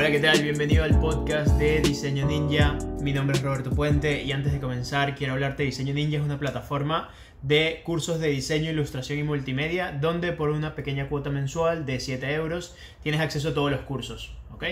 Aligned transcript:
Hola, 0.00 0.12
¿qué 0.12 0.20
tal? 0.20 0.42
Bienvenido 0.42 0.82
al 0.82 0.98
podcast 0.98 1.58
de 1.58 1.82
Diseño 1.82 2.24
Ninja. 2.24 2.78
Mi 3.02 3.12
nombre 3.12 3.36
es 3.36 3.42
Roberto 3.42 3.68
Puente 3.68 4.22
y 4.22 4.32
antes 4.32 4.50
de 4.50 4.58
comenzar 4.58 5.14
quiero 5.14 5.34
hablarte 5.34 5.62
de 5.62 5.66
Diseño 5.66 5.92
Ninja. 5.92 6.16
Es 6.16 6.22
una 6.22 6.38
plataforma 6.38 7.10
de 7.42 7.82
cursos 7.84 8.18
de 8.18 8.28
diseño, 8.28 8.70
ilustración 8.70 9.18
y 9.18 9.24
multimedia 9.24 9.92
donde 9.92 10.32
por 10.32 10.48
una 10.48 10.74
pequeña 10.74 11.10
cuota 11.10 11.28
mensual 11.28 11.84
de 11.84 12.00
7 12.00 12.32
euros 12.32 12.74
tienes 13.02 13.20
acceso 13.20 13.50
a 13.50 13.54
todos 13.54 13.70
los 13.70 13.82
cursos. 13.82 14.32
¿ok? 14.54 14.64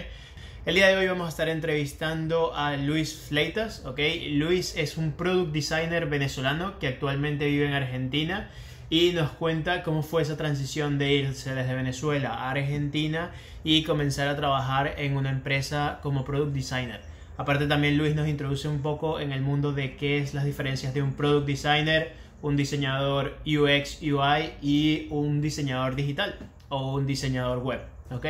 El 0.64 0.76
día 0.76 0.88
de 0.88 0.96
hoy 0.96 1.06
vamos 1.06 1.26
a 1.26 1.28
estar 1.28 1.50
entrevistando 1.50 2.54
a 2.54 2.78
Luis 2.78 3.14
Fleitas. 3.28 3.84
¿ok? 3.84 4.00
Luis 4.30 4.78
es 4.78 4.96
un 4.96 5.12
product 5.12 5.52
designer 5.52 6.06
venezolano 6.06 6.78
que 6.78 6.88
actualmente 6.88 7.44
vive 7.48 7.66
en 7.66 7.74
Argentina 7.74 8.48
y 8.90 9.12
nos 9.12 9.30
cuenta 9.30 9.82
cómo 9.82 10.02
fue 10.02 10.22
esa 10.22 10.36
transición 10.36 10.98
de 10.98 11.12
irse 11.12 11.54
desde 11.54 11.74
Venezuela 11.74 12.34
a 12.34 12.50
Argentina 12.50 13.32
y 13.64 13.84
comenzar 13.84 14.28
a 14.28 14.36
trabajar 14.36 14.94
en 14.96 15.16
una 15.16 15.30
empresa 15.30 15.98
como 16.02 16.24
product 16.24 16.54
designer. 16.54 17.00
Aparte 17.36 17.66
también 17.66 17.98
Luis 17.98 18.14
nos 18.14 18.28
introduce 18.28 18.66
un 18.66 18.80
poco 18.80 19.20
en 19.20 19.32
el 19.32 19.42
mundo 19.42 19.72
de 19.72 19.96
qué 19.96 20.18
es 20.18 20.34
las 20.34 20.44
diferencias 20.44 20.94
de 20.94 21.02
un 21.02 21.12
product 21.12 21.46
designer, 21.46 22.12
un 22.42 22.56
diseñador 22.56 23.38
UX, 23.46 24.00
UI 24.02 24.52
y 24.62 25.06
un 25.10 25.40
diseñador 25.40 25.94
digital 25.94 26.36
o 26.68 26.94
un 26.94 27.06
diseñador 27.06 27.58
web, 27.58 27.80
¿ok? 28.10 28.26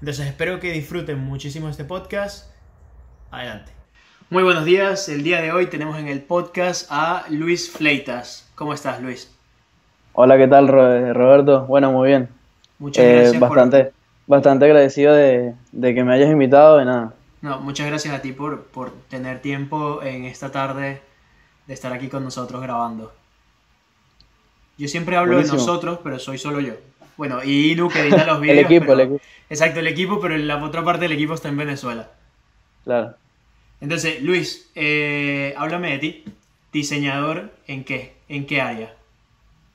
Entonces 0.00 0.26
espero 0.26 0.58
que 0.58 0.72
disfruten 0.72 1.18
muchísimo 1.18 1.68
este 1.68 1.84
podcast. 1.84 2.50
Adelante. 3.30 3.72
Muy 4.30 4.42
buenos 4.42 4.64
días, 4.64 5.08
el 5.08 5.22
día 5.22 5.40
de 5.40 5.52
hoy 5.52 5.66
tenemos 5.66 5.98
en 5.98 6.08
el 6.08 6.22
podcast 6.22 6.86
a 6.90 7.26
Luis 7.30 7.70
Fleitas. 7.70 8.50
¿Cómo 8.54 8.74
estás 8.74 9.00
Luis? 9.00 9.37
Hola, 10.20 10.36
¿qué 10.36 10.48
tal 10.48 10.66
Roberto? 10.66 11.64
Bueno, 11.66 11.92
muy 11.92 12.08
bien. 12.08 12.28
Muchas 12.80 13.04
gracias. 13.06 13.34
Eh, 13.34 13.38
bastante, 13.38 13.92
bastante 14.26 14.64
agradecido 14.64 15.14
de, 15.14 15.54
que 15.80 16.02
me 16.02 16.12
hayas 16.12 16.28
invitado 16.28 16.82
y 16.82 16.84
nada. 16.84 17.14
No, 17.40 17.60
muchas 17.60 17.86
gracias 17.86 18.12
a 18.12 18.20
ti 18.20 18.32
por, 18.32 18.64
por 18.64 18.90
tener 19.08 19.40
tiempo 19.40 20.02
en 20.02 20.24
esta 20.24 20.50
tarde 20.50 21.00
de 21.68 21.72
estar 21.72 21.92
aquí 21.92 22.08
con 22.08 22.24
nosotros 22.24 22.60
grabando. 22.60 23.12
Yo 24.76 24.88
siempre 24.88 25.14
hablo 25.14 25.38
de 25.40 25.46
nosotros, 25.46 26.00
pero 26.02 26.18
soy 26.18 26.36
solo 26.36 26.58
yo. 26.58 26.72
Bueno, 27.16 27.44
y 27.44 27.70
Inu 27.70 27.88
que 27.88 28.00
edita 28.00 28.26
los 28.26 28.40
videos. 28.40 28.58
el 28.58 28.64
equipo, 28.64 28.92
el 28.94 29.00
equipo. 29.00 29.20
Exacto, 29.48 29.78
el 29.78 29.86
equipo, 29.86 30.18
pero 30.20 30.36
la 30.36 30.64
otra 30.64 30.82
parte 30.82 31.02
del 31.02 31.12
equipo 31.12 31.34
está 31.34 31.48
en 31.48 31.58
Venezuela. 31.58 32.10
Claro. 32.82 33.14
Entonces, 33.80 34.20
Luis, 34.20 34.68
eh, 34.74 35.54
háblame 35.56 35.92
de 35.92 35.98
ti. 35.98 36.24
¿Diseñador 36.72 37.52
en 37.68 37.84
qué? 37.84 38.16
¿En 38.28 38.46
qué 38.46 38.60
área? 38.60 38.97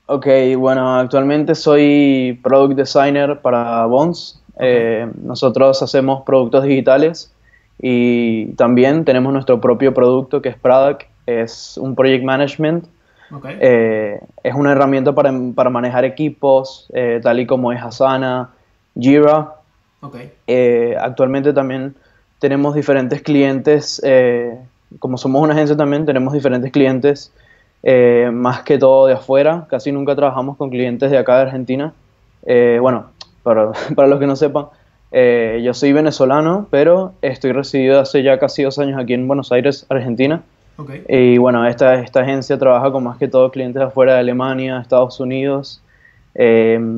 Ok, 0.06 0.26
bueno, 0.58 0.96
actualmente 0.96 1.54
soy 1.54 2.38
product 2.42 2.76
designer 2.76 3.40
para 3.40 3.86
Bonds. 3.86 4.40
Eh, 4.58 5.08
nosotros 5.22 5.82
hacemos 5.82 6.22
productos 6.24 6.64
digitales 6.64 7.32
y 7.80 8.46
también 8.52 9.04
tenemos 9.04 9.32
nuestro 9.32 9.60
propio 9.60 9.94
producto 9.94 10.42
que 10.42 10.50
es 10.50 10.56
Product, 10.56 11.04
es 11.26 11.78
un 11.78 11.94
project 11.94 12.22
management. 12.22 12.84
Okay. 13.32 13.56
Eh, 13.58 14.20
es 14.42 14.54
una 14.54 14.72
herramienta 14.72 15.14
para, 15.14 15.32
para 15.54 15.70
manejar 15.70 16.04
equipos, 16.04 16.86
eh, 16.92 17.20
tal 17.22 17.40
y 17.40 17.46
como 17.46 17.72
es 17.72 17.82
Asana, 17.82 18.50
Jira. 18.98 19.54
Okay. 20.02 20.32
actualmente 21.00 21.54
también 21.54 21.94
tenemos 22.38 22.74
diferentes 22.74 23.22
clientes, 23.22 24.02
como 24.98 25.16
somos 25.16 25.42
una 25.42 25.54
agencia 25.54 25.74
también, 25.78 26.04
tenemos 26.04 26.34
diferentes 26.34 26.70
clientes 26.70 27.32
eh, 27.86 28.30
más 28.32 28.62
que 28.62 28.78
todo 28.78 29.06
de 29.06 29.12
afuera, 29.12 29.66
casi 29.68 29.92
nunca 29.92 30.16
trabajamos 30.16 30.56
con 30.56 30.70
clientes 30.70 31.10
de 31.10 31.18
acá 31.18 31.36
de 31.36 31.42
Argentina. 31.42 31.92
Eh, 32.46 32.78
bueno, 32.80 33.10
para, 33.42 33.72
para, 33.94 34.08
los 34.08 34.18
que 34.18 34.26
no 34.26 34.36
sepan, 34.36 34.66
eh, 35.12 35.60
yo 35.62 35.74
soy 35.74 35.92
venezolano, 35.92 36.66
pero 36.70 37.12
estoy 37.20 37.52
residido 37.52 38.00
hace 38.00 38.22
ya 38.22 38.38
casi 38.38 38.62
dos 38.62 38.78
años 38.78 38.98
aquí 38.98 39.12
en 39.12 39.28
Buenos 39.28 39.52
Aires, 39.52 39.84
Argentina. 39.90 40.42
Okay. 40.78 41.04
Y 41.08 41.36
bueno, 41.36 41.66
esta, 41.66 41.96
esta 41.96 42.20
agencia 42.22 42.58
trabaja 42.58 42.90
con 42.90 43.04
más 43.04 43.18
que 43.18 43.28
todo 43.28 43.50
clientes 43.50 43.78
de 43.78 43.86
afuera 43.86 44.14
de 44.14 44.20
Alemania, 44.20 44.80
Estados 44.80 45.20
Unidos, 45.20 45.82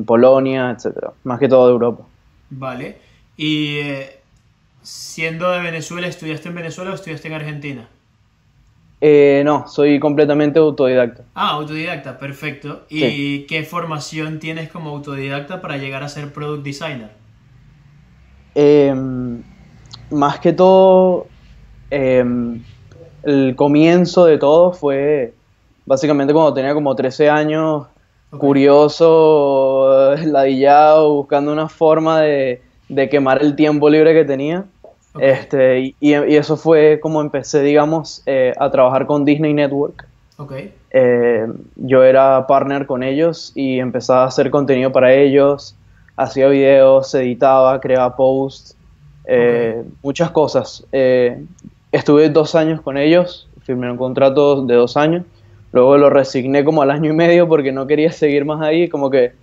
Polonia, 0.05 0.71
etcétera, 0.71 1.11
más 1.25 1.37
que 1.37 1.49
todo 1.49 1.67
de 1.67 1.73
Europa. 1.73 2.03
Vale. 2.49 2.97
Y 3.35 3.81
siendo 4.81 5.51
de 5.51 5.59
Venezuela, 5.59 6.07
¿estudiaste 6.07 6.47
en 6.47 6.55
Venezuela 6.55 6.91
o 6.91 6.95
estudiaste 6.95 7.27
en 7.27 7.33
Argentina? 7.35 7.87
Eh, 8.99 9.43
no, 9.45 9.67
soy 9.67 9.99
completamente 9.99 10.57
autodidacta. 10.57 11.23
Ah, 11.35 11.51
autodidacta, 11.51 12.17
perfecto. 12.17 12.85
¿Y 12.89 13.41
qué 13.41 13.63
formación 13.63 14.39
tienes 14.39 14.69
como 14.69 14.89
autodidacta 14.89 15.61
para 15.61 15.77
llegar 15.77 16.03
a 16.03 16.09
ser 16.09 16.33
product 16.33 16.63
designer? 16.63 17.11
Em, 18.55 19.43
más 20.09 20.39
que 20.39 20.51
todo, 20.51 21.27
em, 21.91 22.63
el 23.21 23.55
comienzo 23.55 24.25
de 24.25 24.39
todo 24.39 24.73
fue 24.73 25.33
básicamente 25.85 26.33
cuando 26.33 26.53
tenía 26.55 26.73
como 26.73 26.95
13 26.95 27.29
años, 27.29 27.85
curioso, 28.31 30.15
ladillado, 30.25 31.13
buscando 31.13 31.53
una 31.53 31.69
forma 31.69 32.21
de, 32.21 32.61
de 32.89 33.09
quemar 33.09 33.43
el 33.43 33.55
tiempo 33.55 33.89
libre 33.89 34.13
que 34.15 34.25
tenía. 34.25 34.65
Este, 35.19 35.95
y, 35.99 36.13
eso 36.13 36.57
fue 36.57 36.99
como 37.01 37.21
empecé, 37.21 37.61
digamos, 37.61 38.21
eh, 38.25 38.53
a 38.57 38.69
trabajar 38.69 39.05
con 39.05 39.25
Disney 39.25 39.53
Network. 39.53 40.07
Okay. 40.37 40.73
Eh, 40.91 41.47
yo 41.75 42.03
era 42.03 42.45
partner 42.47 42.85
con 42.85 43.03
ellos 43.03 43.51
y 43.55 43.79
empezaba 43.79 44.23
a 44.23 44.27
hacer 44.27 44.51
contenido 44.51 44.91
para 44.91 45.13
ellos, 45.13 45.75
hacía 46.15 46.47
videos, 46.47 47.13
editaba, 47.15 47.79
creaba 47.79 48.15
posts, 48.15 48.75
eh, 49.25 49.83
muchas 50.03 50.31
cosas. 50.31 50.85
estuve 51.91 52.29
dos 52.29 52.53
años 52.55 52.81
con 52.81 52.97
ellos, 52.97 53.47
firmé 53.63 53.89
un 53.89 53.97
contrato 53.97 54.63
de 54.65 54.75
dos 54.75 54.95
años, 54.95 55.25
luego 55.71 55.97
lo 55.97 56.09
resigné 56.09 56.63
como 56.63 56.81
al 56.81 56.91
año 56.91 57.11
y 57.11 57.15
medio 57.15 57.47
porque 57.47 57.71
no 57.71 57.87
quería 57.87 58.11
seguir 58.11 58.45
más 58.45 58.61
ahí, 58.61 58.89
como 58.89 59.09
que 59.09 59.33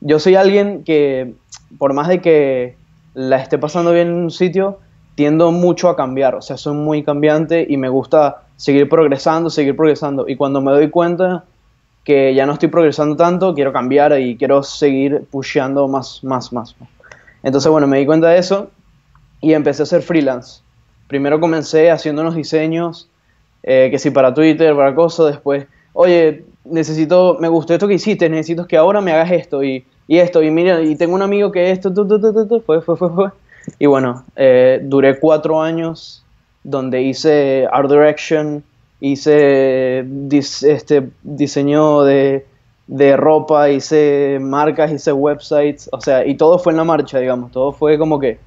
yo 0.00 0.18
soy 0.18 0.34
alguien 0.34 0.84
que, 0.84 1.34
por 1.78 1.92
más 1.92 2.08
de 2.08 2.20
que 2.20 2.76
la 3.14 3.38
esté 3.38 3.58
pasando 3.58 3.92
bien 3.92 4.08
en 4.08 4.14
un 4.14 4.30
sitio, 4.30 4.78
tiendo 5.16 5.50
mucho 5.50 5.88
a 5.88 5.96
cambiar, 5.96 6.34
o 6.34 6.42
sea, 6.42 6.58
soy 6.58 6.74
muy 6.74 7.02
cambiante 7.02 7.66
y 7.68 7.78
me 7.78 7.88
gusta 7.88 8.42
seguir 8.56 8.88
progresando, 8.88 9.48
seguir 9.48 9.74
progresando. 9.74 10.28
Y 10.28 10.36
cuando 10.36 10.60
me 10.60 10.70
doy 10.72 10.90
cuenta 10.90 11.44
que 12.04 12.34
ya 12.34 12.44
no 12.44 12.52
estoy 12.52 12.68
progresando 12.68 13.16
tanto, 13.16 13.54
quiero 13.54 13.72
cambiar 13.72 14.20
y 14.20 14.36
quiero 14.36 14.62
seguir 14.62 15.24
pusheando 15.30 15.88
más, 15.88 16.22
más, 16.22 16.52
más. 16.52 16.76
Entonces, 17.42 17.70
bueno, 17.70 17.86
me 17.86 17.98
di 17.98 18.04
cuenta 18.04 18.28
de 18.28 18.38
eso 18.38 18.70
y 19.40 19.54
empecé 19.54 19.82
a 19.82 19.84
hacer 19.84 20.02
freelance. 20.02 20.60
Primero 21.08 21.40
comencé 21.40 21.90
haciendo 21.90 22.20
unos 22.20 22.34
diseños, 22.34 23.08
eh, 23.62 23.88
que 23.90 23.98
sí, 23.98 24.10
para 24.10 24.34
Twitter, 24.34 24.76
para 24.76 24.94
cosas, 24.94 25.26
después, 25.28 25.66
oye, 25.94 26.44
necesito, 26.66 27.38
me 27.40 27.48
gustó 27.48 27.72
esto 27.72 27.88
que 27.88 27.94
hiciste, 27.94 28.28
necesito 28.28 28.66
que 28.66 28.76
ahora 28.76 29.00
me 29.00 29.12
hagas 29.12 29.32
esto 29.32 29.64
y, 29.64 29.82
y 30.06 30.18
esto, 30.18 30.42
y 30.42 30.50
mira, 30.50 30.82
y 30.82 30.94
tengo 30.94 31.14
un 31.14 31.22
amigo 31.22 31.50
que 31.50 31.70
esto, 31.70 31.92
tu, 31.92 32.06
tu, 32.06 32.20
tu, 32.20 32.60
fue, 32.60 32.82
fue, 32.82 32.96
fue, 32.96 33.10
fue 33.10 33.30
y 33.78 33.86
bueno, 33.86 34.24
eh, 34.36 34.80
duré 34.82 35.18
cuatro 35.18 35.60
años 35.60 36.24
donde 36.64 37.02
hice 37.02 37.66
art 37.70 37.90
direction, 37.90 38.62
hice 39.00 40.04
este 40.30 41.10
diseño 41.22 42.02
de, 42.02 42.44
de, 42.86 43.16
ropa, 43.16 43.70
hice 43.70 44.38
marcas, 44.40 44.90
hice 44.90 45.12
websites, 45.12 45.88
o 45.92 46.00
sea, 46.00 46.26
y 46.26 46.34
todo 46.34 46.58
fue 46.58 46.72
en 46.72 46.78
la 46.78 46.84
marcha, 46.84 47.18
digamos, 47.18 47.52
todo 47.52 47.72
fue 47.72 47.98
como 47.98 48.18
que, 48.18 48.38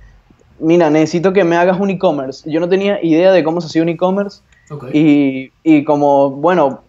mira, 0.60 0.90
necesito 0.90 1.32
que 1.32 1.44
me 1.44 1.56
hagas 1.56 1.80
un 1.80 1.90
e-commerce. 1.92 2.50
Yo 2.50 2.60
no 2.60 2.68
tenía 2.68 3.04
idea 3.04 3.32
de 3.32 3.44
cómo 3.44 3.62
se 3.62 3.68
hacía 3.68 3.84
un 3.84 3.90
e-commerce 3.90 4.42
y, 4.92 5.52
y, 5.64 5.84
como, 5.84 6.32
bueno, 6.32 6.82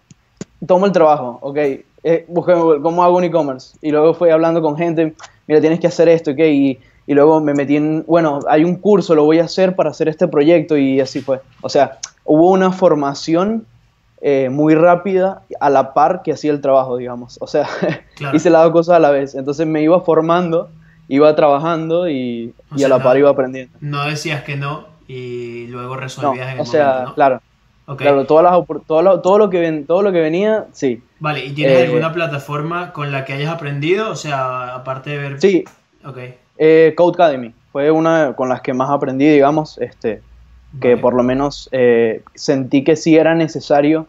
tomo 0.66 0.86
el 0.86 0.92
trabajo, 0.92 1.38
ok, 1.42 1.56
eh, 2.02 2.24
busqué 2.28 2.54
cómo 2.82 3.04
hago 3.04 3.18
un 3.18 3.24
e-commerce 3.24 3.76
y 3.82 3.90
luego 3.90 4.14
fui 4.14 4.30
hablando 4.30 4.62
con 4.62 4.76
gente, 4.76 5.14
mira, 5.46 5.60
tienes 5.60 5.80
que 5.80 5.86
hacer 5.86 6.08
esto, 6.08 6.32
ok, 6.32 6.38
y 6.40 6.78
y 7.10 7.14
luego 7.14 7.40
me 7.40 7.54
metí 7.54 7.74
en, 7.74 8.04
bueno, 8.06 8.38
hay 8.48 8.62
un 8.62 8.76
curso, 8.76 9.16
lo 9.16 9.24
voy 9.24 9.40
a 9.40 9.44
hacer 9.46 9.74
para 9.74 9.90
hacer 9.90 10.06
este 10.06 10.28
proyecto 10.28 10.76
y 10.76 11.00
así 11.00 11.20
fue. 11.20 11.40
O 11.60 11.68
sea, 11.68 11.98
hubo 12.22 12.52
una 12.52 12.70
formación 12.70 13.66
eh, 14.20 14.48
muy 14.48 14.76
rápida 14.76 15.42
a 15.58 15.70
la 15.70 15.92
par 15.92 16.22
que 16.22 16.30
hacía 16.30 16.52
el 16.52 16.60
trabajo, 16.60 16.98
digamos. 16.98 17.36
O 17.40 17.48
sea, 17.48 17.68
hice 18.32 18.48
las 18.48 18.62
dos 18.62 18.70
cosas 18.70 18.94
a 18.94 18.98
la 19.00 19.10
vez. 19.10 19.34
Entonces 19.34 19.66
me 19.66 19.82
iba 19.82 20.00
formando, 20.02 20.70
iba 21.08 21.34
trabajando 21.34 22.08
y, 22.08 22.54
a 22.80 22.86
la 22.86 23.02
par 23.02 23.18
iba 23.18 23.28
aprendiendo. 23.28 23.76
No 23.80 24.04
decías 24.04 24.44
que 24.44 24.54
no 24.54 24.86
y 25.08 25.66
luego 25.66 25.96
resolvías 25.96 26.46
en 26.46 26.54
el 26.54 26.60
o 26.60 26.64
sea, 26.64 27.06
¿no? 27.06 27.14
claro. 27.16 27.42
Claro, 27.96 28.24
todas 28.24 28.44
las, 28.44 28.86
todo, 28.86 29.02
lo, 29.02 29.20
todo, 29.20 29.36
lo 29.36 29.50
que 29.50 29.58
ven, 29.58 29.84
todo 29.84 30.02
lo 30.02 30.12
que 30.12 30.20
venía, 30.20 30.66
sí. 30.70 31.02
Vale, 31.18 31.44
¿y 31.44 31.50
tienes 31.50 31.76
eh, 31.76 31.86
alguna 31.86 32.12
plataforma 32.12 32.92
con 32.92 33.10
la 33.10 33.24
que 33.24 33.32
hayas 33.32 33.52
aprendido? 33.52 34.10
O 34.10 34.14
sea, 34.14 34.76
aparte 34.76 35.10
de 35.10 35.18
ver... 35.18 35.40
Sí. 35.40 35.64
Ok. 36.04 36.18
Eh, 36.62 36.92
Code 36.94 37.14
Academy 37.14 37.54
fue 37.72 37.90
una 37.90 38.34
con 38.36 38.50
las 38.50 38.60
que 38.60 38.74
más 38.74 38.90
aprendí, 38.90 39.26
digamos, 39.26 39.78
este, 39.78 40.20
que 40.80 40.96
por 40.98 41.14
lo 41.14 41.22
menos 41.22 41.70
eh, 41.72 42.22
sentí 42.34 42.84
que 42.84 42.96
sí 42.96 43.16
era 43.16 43.34
necesario, 43.34 44.06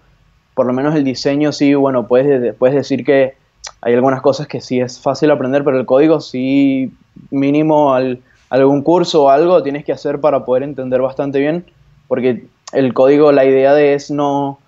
por 0.54 0.66
lo 0.66 0.74
menos 0.74 0.94
el 0.96 1.06
diseño 1.06 1.54
sí, 1.54 1.74
bueno, 1.74 2.08
puedes, 2.08 2.54
puedes 2.56 2.76
decir 2.76 3.06
que 3.06 3.36
hay 3.82 3.94
algunas 3.94 4.22
cosas 4.22 4.48
que 4.48 4.60
sí 4.60 4.82
es 4.82 5.00
fácil 5.00 5.32
aprender, 5.32 5.64
pero 5.64 5.80
el 5.80 5.86
código 5.86 6.20
sí 6.20 6.92
mínimo 7.30 7.94
al 7.94 8.20
algún 8.52 8.82
curso 8.82 9.24
o 9.24 9.30
algo 9.30 9.64
tienes 9.64 9.86
que 9.86 9.94
hacer 9.94 10.20
para 10.20 10.44
poder 10.44 10.64
entender 10.64 11.02
bastante 11.02 11.40
bien, 11.40 11.66
porque 12.10 12.48
el 12.74 12.94
código, 12.94 13.32
la 13.32 13.46
idea 13.46 13.74
de 13.74 13.94
es 13.94 14.12
no, 14.12 14.60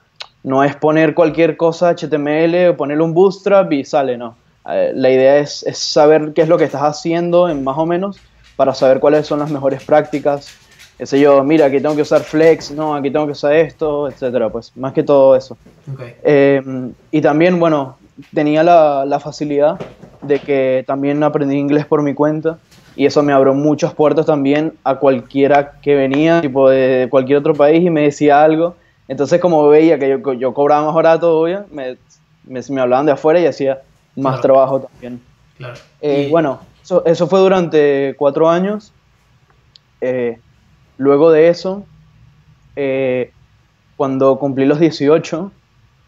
no 0.41 0.63
es 0.63 0.73
poner 0.77 1.13
cualquier 1.13 1.57
cosa 1.57 1.93
HTML, 1.93 2.75
ponerle 2.77 3.03
un 3.03 3.13
bootstrap 3.13 3.71
y 3.73 3.83
sale, 3.83 4.17
no. 4.17 4.37
Eh, 4.69 4.91
la 4.95 5.09
idea 5.09 5.37
es, 5.37 5.63
es, 5.63 5.77
saber 5.77 6.33
qué 6.33 6.41
es 6.41 6.47
lo 6.47 6.57
que 6.57 6.63
estás 6.63 6.81
haciendo 6.81 7.49
en 7.49 7.63
más 7.63 7.77
o 7.77 7.85
menos 7.85 8.17
para 8.55 8.73
saber 8.73 8.99
cuáles 8.99 9.27
son 9.27 9.39
las 9.39 9.51
mejores 9.51 9.83
prácticas. 9.83 10.53
Ese 10.99 11.19
yo, 11.19 11.43
mira, 11.43 11.65
aquí 11.65 11.81
tengo 11.81 11.95
que 11.95 12.03
usar 12.03 12.21
Flex, 12.21 12.71
no, 12.71 12.95
aquí 12.95 13.09
tengo 13.11 13.25
que 13.25 13.31
usar 13.31 13.53
esto, 13.53 14.07
etcétera, 14.07 14.49
pues 14.49 14.71
más 14.75 14.93
que 14.93 15.03
todo 15.03 15.35
eso. 15.35 15.57
Okay. 15.91 16.15
Eh, 16.23 16.61
y 17.11 17.21
también, 17.21 17.59
bueno, 17.59 17.97
tenía 18.33 18.63
la, 18.63 19.03
la, 19.05 19.19
facilidad 19.19 19.79
de 20.21 20.39
que 20.39 20.83
también 20.85 21.23
aprendí 21.23 21.57
inglés 21.57 21.85
por 21.85 22.03
mi 22.03 22.13
cuenta 22.13 22.59
y 22.95 23.07
eso 23.07 23.23
me 23.23 23.33
abrió 23.33 23.53
muchas 23.53 23.93
puertas 23.93 24.27
también 24.27 24.73
a 24.83 24.95
cualquiera 24.95 25.73
que 25.81 25.95
venía, 25.95 26.41
tipo 26.41 26.69
de 26.69 27.07
cualquier 27.09 27.39
otro 27.39 27.55
país 27.55 27.83
y 27.83 27.89
me 27.89 28.03
decía 28.03 28.43
algo. 28.43 28.75
Entonces, 29.07 29.41
como 29.41 29.67
veía 29.67 29.97
que 29.99 30.09
yo, 30.09 30.33
yo 30.33 30.53
cobraba 30.53 30.85
más 30.85 30.95
barato, 30.95 31.39
obvio, 31.39 31.65
me, 31.71 31.97
me, 32.45 32.61
me 32.69 32.81
hablaban 32.81 33.05
de 33.05 33.11
afuera 33.13 33.39
y 33.39 33.47
hacía 33.47 33.81
más 34.15 34.33
Claro. 34.35 34.41
trabajo 34.41 34.79
también. 34.81 35.21
Claro. 35.57 35.75
Eh, 36.01 36.25
Y- 36.27 36.31
Bueno, 36.31 36.59
eso, 36.83 37.03
eso 37.05 37.27
fue 37.27 37.39
durante 37.39 38.15
cuatro 38.17 38.49
años. 38.49 38.91
Eh, 40.01 40.39
luego 40.97 41.31
de 41.31 41.49
eso, 41.49 41.85
eh, 42.75 43.31
cuando 43.95 44.37
cumplí 44.37 44.65
los 44.65 44.79
18, 44.79 45.51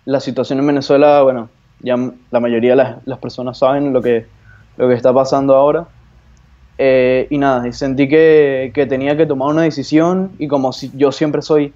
la 0.05 0.19
situación 0.19 0.59
en 0.59 0.67
Venezuela, 0.67 1.21
bueno, 1.21 1.49
ya 1.79 1.95
la 2.31 2.39
mayoría 2.39 2.71
de 2.71 2.75
las, 2.77 2.97
las 3.07 3.19
personas 3.19 3.57
saben 3.57 3.93
lo 3.93 4.01
que, 4.01 4.25
lo 4.77 4.87
que 4.87 4.95
está 4.95 5.13
pasando 5.13 5.55
ahora. 5.55 5.87
Eh, 6.77 7.27
y 7.29 7.37
nada, 7.37 7.71
sentí 7.71 8.09
que, 8.09 8.71
que 8.73 8.85
tenía 8.85 9.15
que 9.15 9.25
tomar 9.25 9.47
una 9.49 9.61
decisión 9.61 10.31
y 10.39 10.47
como 10.49 10.73
si, 10.73 10.91
yo 10.95 11.11
siempre 11.13 11.41
soy 11.41 11.73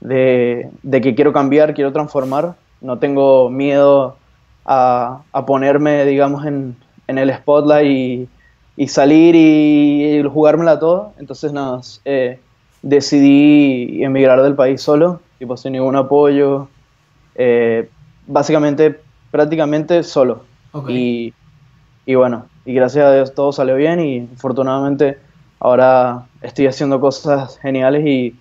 de, 0.00 0.68
de 0.82 1.00
que 1.00 1.14
quiero 1.14 1.32
cambiar, 1.32 1.72
quiero 1.72 1.92
transformar, 1.92 2.54
no 2.80 2.98
tengo 2.98 3.48
miedo 3.48 4.16
a, 4.64 5.22
a 5.32 5.46
ponerme, 5.46 6.04
digamos, 6.04 6.44
en, 6.46 6.76
en 7.06 7.18
el 7.18 7.32
spotlight 7.34 7.86
y, 7.86 8.28
y 8.76 8.88
salir 8.88 9.34
y, 9.34 10.18
y 10.18 10.22
jugármela 10.22 10.78
todo. 10.78 11.12
Entonces, 11.18 11.52
nada, 11.52 11.80
eh, 12.04 12.38
decidí 12.82 14.02
emigrar 14.02 14.42
del 14.42 14.54
país 14.54 14.80
solo, 14.80 15.20
tipo 15.38 15.56
sin 15.56 15.72
ningún 15.72 15.96
apoyo, 15.96 16.68
eh, 17.34 17.88
básicamente, 18.26 19.00
prácticamente 19.30 20.02
solo. 20.02 20.44
Ok. 20.72 20.90
Y, 20.90 21.34
y 22.06 22.14
bueno, 22.14 22.46
y 22.64 22.74
gracias 22.74 23.04
a 23.04 23.14
Dios 23.14 23.34
todo 23.34 23.52
salió 23.52 23.76
bien 23.76 24.00
y 24.00 24.28
afortunadamente 24.34 25.18
ahora 25.58 26.26
estoy 26.42 26.66
haciendo 26.66 27.00
cosas 27.00 27.58
geniales 27.58 28.06
y, 28.06 28.34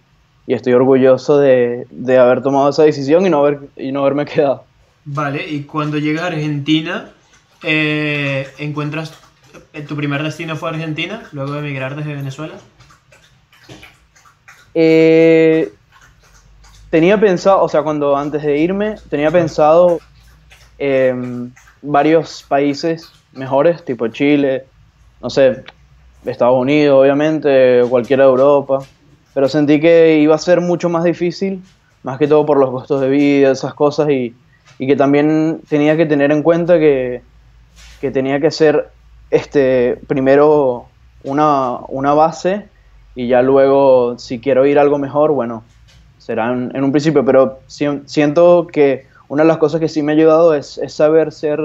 y 0.47 0.53
estoy 0.53 0.73
orgulloso 0.73 1.37
de, 1.37 1.85
de 1.89 2.17
haber 2.17 2.41
tomado 2.41 2.69
esa 2.69 2.83
decisión 2.83 3.25
y 3.25 3.29
no, 3.29 3.39
haber, 3.39 3.59
y 3.75 3.91
no 3.91 4.01
haberme 4.01 4.25
quedado. 4.25 4.63
Vale, 5.05 5.47
y 5.47 5.63
cuando 5.63 5.97
llegas 5.97 6.23
a 6.23 6.27
Argentina, 6.27 7.11
eh, 7.63 8.47
encuentras. 8.57 9.13
eh, 9.73 9.81
¿Tu 9.81 9.95
primer 9.95 10.23
destino 10.23 10.55
fue 10.55 10.69
Argentina, 10.69 11.23
luego 11.31 11.53
de 11.53 11.59
emigrar 11.59 11.95
desde 11.95 12.15
Venezuela? 12.15 12.55
Eh, 14.73 15.73
tenía 16.89 17.19
pensado, 17.19 17.63
o 17.63 17.69
sea, 17.69 17.81
cuando 17.81 18.15
antes 18.15 18.43
de 18.43 18.57
irme, 18.57 18.95
tenía 19.09 19.31
pensado 19.31 19.99
em, 20.77 21.51
varios 21.81 22.43
países 22.47 23.11
mejores, 23.33 23.83
tipo 23.83 24.07
Chile, 24.07 24.65
no 25.21 25.29
sé, 25.29 25.63
Estados 26.25 26.57
Unidos, 26.57 27.01
obviamente, 27.01 27.81
cualquiera 27.89 28.23
de 28.23 28.29
Europa, 28.29 28.79
pero 29.33 29.49
sentí 29.49 29.79
que 29.79 30.19
iba 30.19 30.35
a 30.35 30.39
ser 30.39 30.61
mucho 30.61 30.89
más 30.89 31.03
difícil, 31.03 31.61
más 32.03 32.17
que 32.17 32.27
todo 32.27 32.45
por 32.45 32.57
los 32.57 32.69
costos 32.69 33.01
de 33.01 33.09
vida, 33.09 33.51
esas 33.51 33.73
cosas, 33.73 34.09
y, 34.09 34.35
y 34.77 34.87
que 34.87 34.95
también 34.95 35.61
tenía 35.67 35.97
que 35.97 36.05
tener 36.05 36.31
en 36.31 36.43
cuenta 36.43 36.79
que, 36.79 37.25
que 37.99 38.11
tenía 38.11 38.39
que 38.39 38.51
ser 38.51 38.93
este, 39.29 39.97
primero 40.07 40.95
una, 41.19 41.79
una 41.87 42.13
base 42.13 42.71
y 43.13 43.27
ya 43.27 43.41
luego 43.41 44.17
si 44.17 44.39
quiero 44.41 44.65
ir 44.65 44.79
a 44.79 44.81
algo 44.81 44.97
mejor, 44.97 45.31
bueno, 45.31 45.69
será 46.17 46.51
en, 46.53 46.71
en 46.75 46.83
un 46.83 46.91
principio, 46.91 47.25
pero 47.25 47.63
si- 47.67 47.87
siento 48.05 48.67
que 48.71 49.07
una 49.27 49.43
de 49.43 49.47
las 49.49 49.57
cosas 49.57 49.79
que 49.79 49.89
sí 49.89 50.01
me 50.03 50.13
ha 50.13 50.15
ayudado 50.15 50.53
es, 50.53 50.77
es 50.77 50.93
saber 50.93 51.31
ser, 51.31 51.59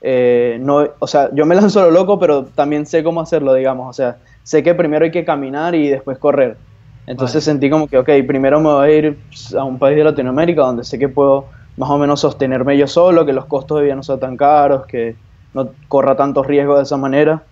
eh, 0.00 0.58
no, 0.60 0.86
o 0.98 1.06
sea, 1.06 1.30
yo 1.34 1.46
me 1.46 1.54
lanzo 1.54 1.82
lo 1.82 1.90
loco, 1.90 2.18
pero 2.18 2.46
también 2.52 2.86
sé 2.86 3.02
cómo 3.04 3.20
hacerlo, 3.20 3.54
digamos, 3.54 3.88
o 3.88 3.92
sea, 3.92 4.20
sé 4.42 4.62
que 4.62 4.74
primero 4.74 5.04
hay 5.04 5.10
que 5.10 5.24
caminar 5.24 5.74
y 5.74 5.88
después 5.88 6.18
correr. 6.18 6.60
Entonces 7.06 7.42
Vale. 7.44 7.44
sentí 7.44 7.70
como 7.70 7.88
que, 7.88 7.98
ok, 7.98 8.10
primero 8.26 8.60
me 8.60 8.68
voy 8.70 8.86
a 8.88 8.94
ir 8.98 9.24
a 9.56 9.64
un 9.64 9.78
país 9.78 9.96
de 9.96 10.04
Latinoamérica 10.04 10.62
donde 10.62 10.84
sé 10.84 10.98
que 10.98 11.08
puedo 11.08 11.50
más 11.78 11.90
o 11.90 11.98
menos 11.98 12.20
sostenerme 12.20 12.76
yo 12.76 12.86
solo, 12.86 13.24
que 13.24 13.32
los 13.32 13.46
costos 13.46 13.78
de 13.78 13.84
vida 13.84 13.94
no 13.94 14.02
sean 14.02 14.18
tan 14.18 14.36
caros, 14.36 14.84
que 14.86 15.14
no 15.54 15.70
corra 15.86 16.16
tantos 16.16 16.46
riesgos 16.46 16.76
de 16.76 16.82
esa 16.82 16.96
manera. 16.96 17.44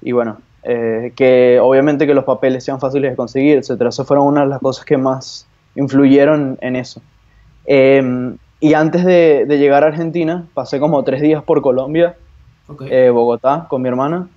Y 0.00 0.12
bueno, 0.12 0.38
eh, 0.62 1.12
que 1.16 1.58
obviamente 1.60 2.06
que 2.06 2.14
los 2.14 2.24
papeles 2.24 2.64
sean 2.64 2.78
fáciles 2.78 3.10
de 3.10 3.16
conseguir, 3.16 3.58
etcétera. 3.58 3.90
Esas 3.90 4.06
fueron 4.06 4.26
una 4.26 4.42
de 4.42 4.46
las 4.46 4.60
cosas 4.60 4.84
que 4.84 4.96
más 4.96 5.46
influyeron 5.74 6.58
en 6.60 6.76
eso. 6.76 7.02
Eh, 7.66 8.34
y 8.60 8.74
antes 8.74 9.04
de, 9.04 9.44
de 9.46 9.58
llegar 9.58 9.82
a 9.82 9.88
Argentina, 9.88 10.46
pasé 10.54 10.78
como 10.78 11.02
tres 11.02 11.20
días 11.20 11.42
por 11.42 11.60
Colombia, 11.62 12.14
eh, 12.88 13.10
Bogotá, 13.10 13.66
con 13.68 13.82
mi 13.82 13.88
hermana. 13.88 14.28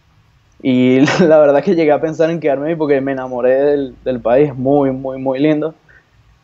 Y 0.63 1.01
la 1.24 1.38
verdad 1.38 1.63
que 1.63 1.75
llegué 1.75 1.92
a 1.92 2.01
pensar 2.01 2.31
en 2.31 2.39
quedarme 2.39 2.69
ahí 2.69 2.75
porque 2.75 3.00
me 3.01 3.12
enamoré 3.12 3.53
del, 3.63 3.95
del 4.03 4.19
país, 4.19 4.56
muy, 4.56 4.89
muy, 4.89 5.19
muy 5.19 5.38
lindo. 5.38 5.75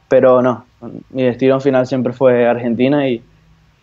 Pero 0.08 0.44
no, 0.44 0.66
mi 1.10 1.24
destino 1.24 1.60
final 1.60 1.86
siempre 1.88 2.14
fue 2.14 2.48
Argentina 2.48 3.08
y, 3.08 3.24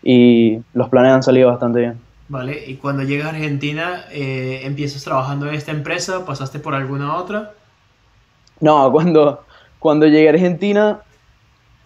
y 0.01 0.59
los 0.73 0.89
planes 0.89 1.13
han 1.13 1.23
salido 1.23 1.49
bastante 1.49 1.79
bien. 1.79 1.99
Vale, 2.27 2.63
y 2.67 2.75
cuando 2.77 3.03
llegas 3.03 3.27
a 3.27 3.29
Argentina, 3.31 4.05
eh, 4.11 4.61
empiezas 4.63 5.03
trabajando 5.03 5.47
en 5.47 5.55
esta 5.55 5.71
empresa, 5.71 6.25
pasaste 6.25 6.59
por 6.59 6.75
alguna 6.75 7.15
otra. 7.15 7.53
No, 8.59 8.91
cuando, 8.91 9.45
cuando 9.79 10.05
llegué 10.07 10.27
a 10.27 10.31
Argentina 10.31 11.01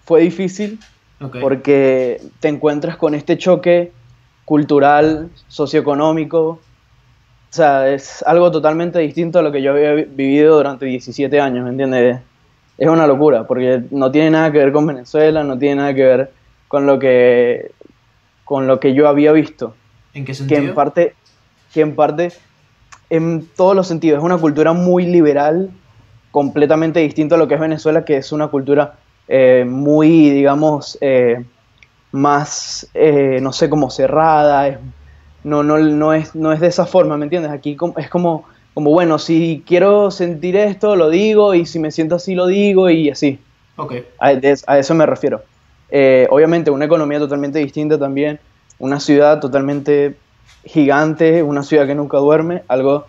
fue 0.06 0.22
difícil 0.22 0.80
porque 1.40 2.22
te 2.40 2.50
encuentras 2.50 2.98
con 2.98 3.16
este 3.16 3.38
choque 3.38 3.94
cultural, 4.46 5.32
socioeconómico. 5.48 6.40
O 6.50 7.56
sea, 7.56 7.90
es 7.94 8.24
algo 8.24 8.52
totalmente 8.52 9.00
distinto 9.00 9.40
a 9.40 9.42
lo 9.44 9.52
que 9.52 9.62
yo 9.62 9.72
había 9.72 9.94
vi- 9.94 10.06
vivido 10.06 10.58
durante 10.58 10.86
17 10.88 11.40
años, 11.42 11.64
¿me 11.66 11.72
entiendes? 11.72 12.22
Es 12.78 12.88
una 12.90 13.08
locura, 13.08 13.46
porque 13.46 13.84
no 13.92 14.12
tiene 14.12 14.32
nada 14.32 14.52
que 14.52 14.58
ver 14.58 14.72
con 14.72 14.88
Venezuela, 14.88 15.44
no 15.44 15.58
tiene 15.58 15.76
nada 15.76 15.94
que 15.94 16.04
ver 16.04 16.32
con 16.68 16.86
lo 16.86 16.98
que, 17.00 17.72
con 18.46 18.68
lo 18.68 18.80
que 18.80 18.94
yo 18.94 19.08
había 19.08 19.32
visto. 19.32 19.76
¿En 20.14 20.26
qué 20.26 20.34
Que 20.34 20.38
sentido? 20.38 20.64
en 20.64 20.74
parte, 20.74 21.16
que 21.74 21.82
en 21.82 21.96
parte, 21.96 22.34
en 23.10 23.48
todos 23.56 23.76
los 23.76 23.88
sentidos, 23.88 24.20
es 24.20 24.24
una 24.24 24.38
cultura 24.38 24.74
muy 24.74 25.06
liberal, 25.06 25.72
completamente 26.32 27.00
distinto 27.00 27.36
a 27.36 27.38
lo 27.38 27.48
que 27.48 27.56
es 27.56 27.60
Venezuela, 27.62 28.06
que 28.06 28.18
es 28.18 28.32
una 28.32 28.48
cultura 28.48 28.96
eh, 29.28 29.66
muy, 29.68 30.30
digamos, 30.32 30.98
eh, 31.02 31.46
más, 32.12 32.90
eh, 32.94 33.40
no 33.42 33.54
sé, 33.54 33.70
como 33.70 33.90
cerrada, 33.90 34.68
es- 34.68 34.80
no, 35.44 35.64
no, 35.64 35.78
no, 35.80 36.14
es, 36.14 36.36
no 36.36 36.54
es 36.54 36.60
de 36.62 36.68
esa 36.68 36.86
forma, 36.86 37.18
¿me 37.18 37.26
entiendes? 37.26 37.52
Aquí 37.52 37.78
es 37.98 38.10
como, 38.10 38.46
como, 38.74 38.92
bueno, 38.92 39.20
si 39.20 39.64
quiero 39.68 40.10
sentir 40.12 40.56
esto, 40.56 40.96
lo 40.96 41.10
digo, 41.10 41.54
y 41.54 41.66
si 41.66 41.80
me 41.80 41.92
siento 41.92 42.16
así, 42.16 42.34
lo 42.36 42.48
digo, 42.48 42.90
y 42.90 43.10
así. 43.10 43.40
Ok. 43.78 43.94
A, 44.20 44.34
a 44.68 44.80
eso 44.80 44.94
me 44.96 45.06
refiero. 45.06 45.42
Eh, 45.90 46.28
obviamente, 46.32 46.72
una 46.72 46.86
economía 46.86 47.20
totalmente 47.20 47.60
distinta 47.60 47.98
también, 48.00 48.40
una 48.80 49.00
ciudad 49.00 49.40
totalmente 49.40 50.16
gigante, 50.66 51.44
una 51.44 51.62
ciudad 51.64 51.86
que 51.86 51.94
nunca 51.96 52.18
duerme, 52.18 52.64
algo 52.68 53.06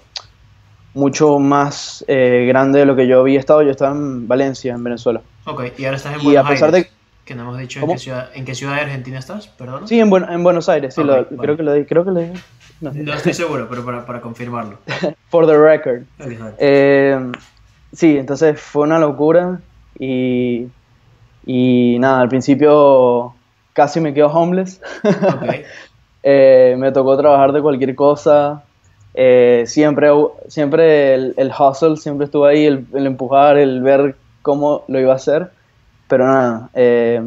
mucho 0.93 1.39
más 1.39 2.05
eh, 2.09 2.45
grande 2.47 2.81
de 2.81 2.87
lo 2.87 2.95
que 2.95 3.07
yo 3.07 3.21
había 3.21 3.41
estado. 3.41 3.63
Yo 3.63 3.71
estaba 3.71 3.93
en 3.95 4.29
Valencia, 4.29 4.75
en 4.75 4.85
Venezuela. 4.85 5.21
Ok, 5.47 5.63
y 5.79 5.85
ahora 5.85 5.97
estás 5.97 6.15
en 6.15 6.21
Y 6.21 6.25
Buenos 6.25 6.47
a 6.47 6.49
pesar 6.49 6.75
Aires. 6.75 6.91
de- 6.91 7.04
Que 7.25 7.35
no 7.35 7.43
hemos 7.43 7.59
dicho 7.59 7.81
en 7.81 7.89
qué, 7.89 7.99
ciudad, 7.99 8.29
en 8.35 8.45
qué 8.45 8.55
ciudad 8.55 8.75
de 8.75 8.81
Argentina 8.83 9.19
estás, 9.19 9.47
perdón. 9.49 9.89
Sí, 9.89 9.99
en, 9.99 10.11
Buen- 10.11 10.31
en 10.31 10.43
Buenos 10.43 10.69
Aires, 10.69 10.95
sí, 10.95 11.03
lo- 11.03 11.13
vale. 11.15 11.27
creo 11.41 11.57
que 11.57 11.63
lo 11.63 11.73
di- 11.73 11.85
creo 11.87 12.05
que 12.05 12.11
lo 12.11 12.21
dije. 12.21 12.35
No 12.81 13.15
estoy 13.15 13.33
seguro, 13.33 13.67
pero 13.71 13.85
para, 13.85 14.05
para 14.05 14.21
confirmarlo. 14.21 14.77
For 15.31 15.47
the 15.47 15.57
record. 15.57 16.03
Exacto. 16.19 16.57
Eh, 16.59 17.33
sí, 17.93 18.19
entonces 18.19 18.61
fue 18.61 18.83
una 18.83 18.99
locura 18.99 19.61
y, 19.99 20.67
y 21.47 21.97
nada, 21.99 22.21
al 22.21 22.29
principio 22.29 23.35
casi 23.73 24.01
me 24.01 24.13
quedo 24.13 24.29
homeless. 24.29 24.81
Ok. 25.05 25.55
Eh, 26.27 26.75
me 26.79 26.91
tocó 26.91 27.19
trabajar 27.19 27.53
de 27.53 27.61
cualquier 27.61 27.95
cosa. 27.95 28.63
Eh, 29.13 29.65
siempre, 29.67 30.09
siempre 30.49 31.13
el, 31.13 31.35
el 31.37 31.51
hustle 31.59 31.99
siempre 31.99 32.25
estuvo 32.25 32.47
ahí, 32.47 32.65
el, 32.65 32.87
el 32.95 33.07
empujar, 33.07 33.59
el 33.59 33.83
ver 33.83 34.17
cómo 34.41 34.85
lo 34.89 34.99
iba 34.99 35.13
a 35.13 35.17
hacer. 35.17 35.51
Pero 36.09 36.27
nada, 36.27 36.71
eh, 36.75 37.23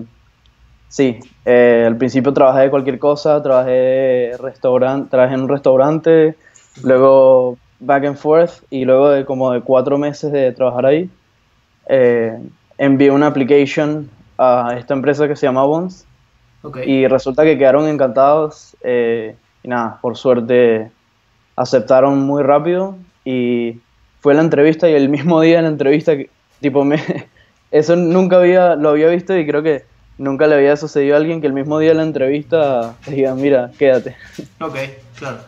sí, 0.87 1.19
eh, 1.45 1.83
al 1.87 1.97
principio 1.97 2.33
trabajé 2.33 2.61
de 2.61 2.69
cualquier 2.69 2.99
cosa, 2.99 3.41
trabajé, 3.41 4.31
restaurante, 4.39 5.09
trabajé 5.09 5.35
en 5.35 5.41
un 5.41 5.49
restaurante, 5.49 6.35
luego 6.83 7.57
back 7.79 8.05
and 8.05 8.17
forth 8.17 8.63
y 8.69 8.85
luego 8.85 9.09
de 9.09 9.25
como 9.25 9.51
de 9.51 9.61
cuatro 9.61 9.97
meses 9.97 10.31
de 10.31 10.51
trabajar 10.51 10.85
ahí, 10.85 11.09
eh, 11.89 12.37
envié 12.77 13.11
una 13.11 13.27
application 13.27 14.09
a 14.37 14.75
esta 14.77 14.93
empresa 14.93 15.27
que 15.27 15.35
se 15.35 15.45
llama 15.45 15.63
Bonds 15.63 16.05
Ok. 16.61 16.79
y 16.85 17.07
resulta 17.07 17.43
que 17.43 17.57
quedaron 17.57 17.87
encantados 17.87 18.75
eh, 18.81 19.35
y 19.63 19.67
nada, 19.67 19.99
por 20.01 20.17
suerte 20.17 20.91
aceptaron 21.55 22.19
muy 22.19 22.43
rápido 22.43 22.95
y 23.25 23.79
fue 24.19 24.33
la 24.33 24.41
entrevista 24.41 24.89
y 24.89 24.93
el 24.93 25.09
mismo 25.09 25.41
día 25.41 25.59
en 25.59 25.65
la 25.65 25.71
entrevista, 25.71 26.13
tipo, 26.59 26.83
me, 26.83 26.97
eso 27.71 27.95
nunca 27.95 28.37
había, 28.37 28.75
lo 28.75 28.89
había 28.89 29.07
visto 29.09 29.37
y 29.37 29.45
creo 29.45 29.63
que 29.63 29.83
nunca 30.17 30.47
le 30.47 30.55
había 30.55 30.75
sucedido 30.77 31.15
a 31.15 31.17
alguien 31.17 31.41
que 31.41 31.47
el 31.47 31.53
mismo 31.53 31.79
día 31.79 31.89
de 31.89 31.95
la 31.95 32.03
entrevista 32.03 32.95
diga, 33.07 33.35
mira, 33.35 33.71
quédate. 33.77 34.15
Ok, 34.59 34.75
claro. 35.17 35.39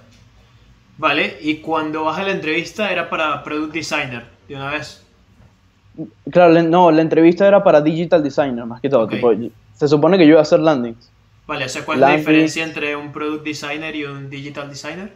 Vale, 0.98 1.38
y 1.42 1.56
cuando 1.58 2.04
vas 2.04 2.20
a 2.20 2.24
la 2.24 2.32
entrevista 2.32 2.92
era 2.92 3.10
para 3.10 3.42
Product 3.44 3.74
Designer, 3.74 4.26
de 4.48 4.56
una 4.56 4.72
vez. 4.72 5.02
Claro, 6.30 6.54
la- 6.54 6.64
no, 6.64 6.92
la 6.92 7.02
entrevista 7.02 7.48
era 7.48 7.64
para 7.64 7.82
Digital 7.82 8.22
Designer 8.22 8.66
más 8.66 8.82
que 8.82 8.90
todo, 8.90 9.08
tipo, 9.08 9.32
se 9.76 9.88
supone 9.88 10.18
que 10.18 10.26
yo 10.26 10.32
iba 10.32 10.40
a 10.40 10.44
hacer 10.44 10.60
landings. 10.60 11.10
Vale, 11.48 11.66
o 11.66 11.70
sea, 11.70 11.84
¿cuál 11.86 11.98
es 11.98 12.02
la 12.02 12.16
diferencia 12.18 12.64
entre 12.64 12.96
un 12.96 13.12
Product 13.12 13.44
Designer 13.44 13.96
y 13.96 14.04
un 14.04 14.30
Digital 14.30 14.70
Designer? 14.70 15.12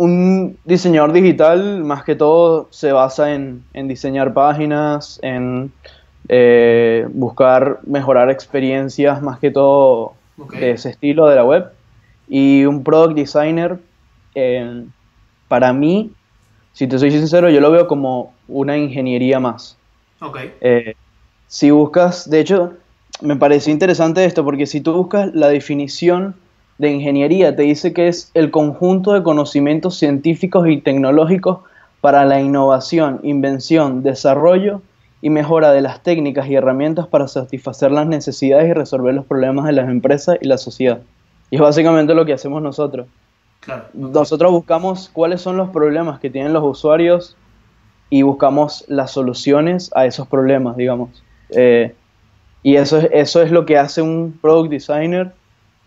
Un 0.00 0.56
diseñador 0.64 1.12
digital, 1.12 1.84
más 1.84 2.04
que 2.04 2.14
todo, 2.14 2.68
se 2.70 2.90
basa 2.90 3.34
en, 3.34 3.64
en 3.74 3.86
diseñar 3.86 4.32
páginas, 4.32 5.20
en 5.22 5.72
eh, 6.30 7.06
buscar 7.12 7.80
mejorar 7.86 8.30
experiencias, 8.30 9.20
más 9.20 9.38
que 9.40 9.50
todo 9.50 10.14
de 10.58 10.70
ese 10.70 10.88
estilo 10.88 11.26
de 11.26 11.36
la 11.36 11.44
web. 11.44 11.70
Y 12.30 12.64
un 12.64 12.82
product 12.82 13.14
designer, 13.14 13.78
eh, 14.34 14.84
para 15.48 15.74
mí, 15.74 16.12
si 16.72 16.86
te 16.86 16.98
soy 16.98 17.10
sincero, 17.10 17.50
yo 17.50 17.60
lo 17.60 17.70
veo 17.70 17.86
como 17.86 18.32
una 18.48 18.78
ingeniería 18.78 19.38
más. 19.38 19.76
Eh, 20.62 20.94
si 21.46 21.70
buscas, 21.70 22.30
de 22.30 22.40
hecho, 22.40 22.72
me 23.20 23.36
pareció 23.36 23.70
interesante 23.70 24.24
esto, 24.24 24.44
porque 24.44 24.64
si 24.64 24.80
tú 24.80 24.94
buscas 24.94 25.34
la 25.34 25.48
definición 25.48 26.36
de 26.80 26.90
ingeniería, 26.90 27.54
te 27.54 27.62
dice 27.62 27.92
que 27.92 28.08
es 28.08 28.30
el 28.32 28.50
conjunto 28.50 29.12
de 29.12 29.22
conocimientos 29.22 29.98
científicos 29.98 30.66
y 30.66 30.78
tecnológicos 30.78 31.58
para 32.00 32.24
la 32.24 32.40
innovación, 32.40 33.20
invención, 33.22 34.02
desarrollo 34.02 34.80
y 35.20 35.28
mejora 35.28 35.72
de 35.72 35.82
las 35.82 36.02
técnicas 36.02 36.48
y 36.48 36.54
herramientas 36.54 37.06
para 37.06 37.28
satisfacer 37.28 37.92
las 37.92 38.06
necesidades 38.06 38.70
y 38.70 38.72
resolver 38.72 39.14
los 39.14 39.26
problemas 39.26 39.66
de 39.66 39.72
las 39.72 39.90
empresas 39.90 40.38
y 40.40 40.48
la 40.48 40.56
sociedad. 40.56 41.02
Y 41.50 41.56
es 41.56 41.60
básicamente 41.60 42.14
lo 42.14 42.24
que 42.24 42.32
hacemos 42.32 42.62
nosotros. 42.62 43.06
claro. 43.60 43.84
Nosotros 43.92 44.50
buscamos 44.50 45.10
cuáles 45.12 45.42
son 45.42 45.58
los 45.58 45.68
problemas 45.68 46.18
que 46.18 46.30
tienen 46.30 46.54
los 46.54 46.64
usuarios 46.64 47.36
y 48.08 48.22
buscamos 48.22 48.86
las 48.88 49.10
soluciones 49.10 49.90
a 49.94 50.06
esos 50.06 50.26
problemas, 50.26 50.78
digamos. 50.78 51.22
Eh, 51.50 51.94
y 52.62 52.76
eso 52.76 52.96
es, 52.96 53.08
eso 53.12 53.42
es 53.42 53.50
lo 53.50 53.66
que 53.66 53.76
hace 53.76 54.00
un 54.00 54.38
product 54.40 54.70
designer 54.70 55.34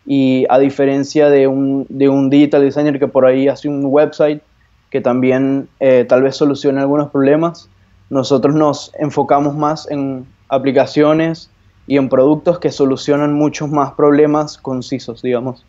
y 0.05 0.45
a 0.49 0.59
diferencia 0.59 1.29
de 1.29 1.47
un, 1.47 1.85
de 1.89 2.09
un 2.09 2.29
digital 2.29 2.61
designer 2.61 2.99
que 2.99 3.07
por 3.07 3.25
ahí 3.25 3.47
hace 3.47 3.69
un 3.69 3.85
website 3.85 4.41
que 4.89 5.01
también 5.01 5.69
eh, 5.79 6.05
tal 6.07 6.21
vez 6.21 6.35
solucione 6.35 6.79
algunos 6.79 7.09
problemas, 7.09 7.69
nosotros 8.09 8.53
nos 8.53 8.91
enfocamos 8.99 9.55
más 9.55 9.89
en 9.89 10.27
aplicaciones 10.49 11.49
y 11.87 11.97
en 11.97 12.09
productos 12.09 12.59
que 12.59 12.71
solucionan 12.71 13.33
muchos 13.33 13.71
más 13.71 13.93
problemas 13.93 14.57
concisos, 14.57 15.21
digamos. 15.21 15.65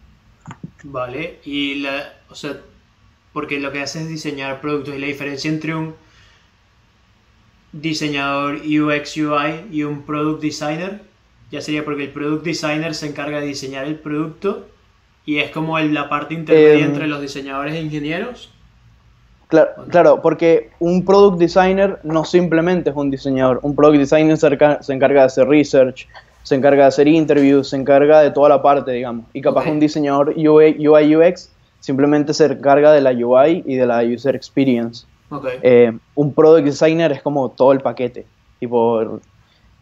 Vale, 0.82 1.38
y 1.44 1.76
la, 1.76 2.12
o 2.28 2.34
sea, 2.34 2.58
porque 3.32 3.58
lo 3.58 3.72
que 3.72 3.80
hace 3.80 4.02
es 4.02 4.08
diseñar 4.08 4.60
productos 4.60 4.94
y 4.94 4.98
la 4.98 5.06
diferencia 5.06 5.50
entre 5.50 5.74
un 5.74 5.94
diseñador 7.72 8.56
UX 8.56 9.16
UI 9.16 9.66
y 9.72 9.82
un 9.84 10.02
product 10.02 10.42
designer 10.42 11.00
ya 11.54 11.60
sería 11.60 11.84
porque 11.84 12.04
el 12.04 12.10
product 12.10 12.44
designer 12.44 12.94
se 12.94 13.06
encarga 13.06 13.40
de 13.40 13.46
diseñar 13.46 13.86
el 13.86 13.94
producto 13.96 14.66
y 15.24 15.38
es 15.38 15.50
como 15.50 15.78
el- 15.78 15.94
la 15.94 16.08
parte 16.08 16.34
intermedia 16.34 16.84
Em, 16.84 16.90
entre 16.90 17.06
los 17.06 17.20
diseñadores 17.20 17.74
e 17.74 17.80
ingenieros. 17.80 18.50
Claro, 19.48 19.70
claro, 19.88 20.22
porque 20.22 20.70
un 20.80 21.04
product 21.04 21.38
designer 21.38 22.00
no 22.02 22.24
simplemente 22.24 22.90
es 22.90 22.96
un 22.96 23.10
diseñador. 23.10 23.60
Un 23.62 23.74
product 23.76 23.98
designer 24.00 24.36
se, 24.36 24.48
se 24.80 24.92
encarga 24.92 25.20
de 25.20 25.26
hacer 25.26 25.46
research, 25.46 26.08
se 26.42 26.54
encarga 26.56 26.82
de 26.82 26.88
hacer 26.88 27.06
interviews, 27.08 27.68
se 27.68 27.76
encarga 27.76 28.20
de 28.20 28.30
toda 28.30 28.48
la 28.48 28.60
parte, 28.60 28.90
digamos. 28.90 29.26
Y 29.32 29.40
capaz 29.40 29.66
un 29.68 29.78
diseñador 29.78 30.30
UI, 30.36 30.86
UI 30.88 31.16
UX 31.16 31.50
simplemente 31.80 32.34
se 32.34 32.46
encarga 32.46 32.92
de 32.92 33.00
la 33.00 33.12
UI 33.12 33.62
y 33.66 33.76
de 33.76 33.86
la 33.86 34.02
user 34.02 34.34
experience. 34.34 35.06
Eh, 35.62 35.92
un 36.14 36.32
product 36.34 36.64
designer 36.64 37.12
es 37.12 37.22
como 37.22 37.50
todo 37.50 37.72
el 37.72 37.80
paquete. 37.80 38.26
Tipo, 38.60 39.20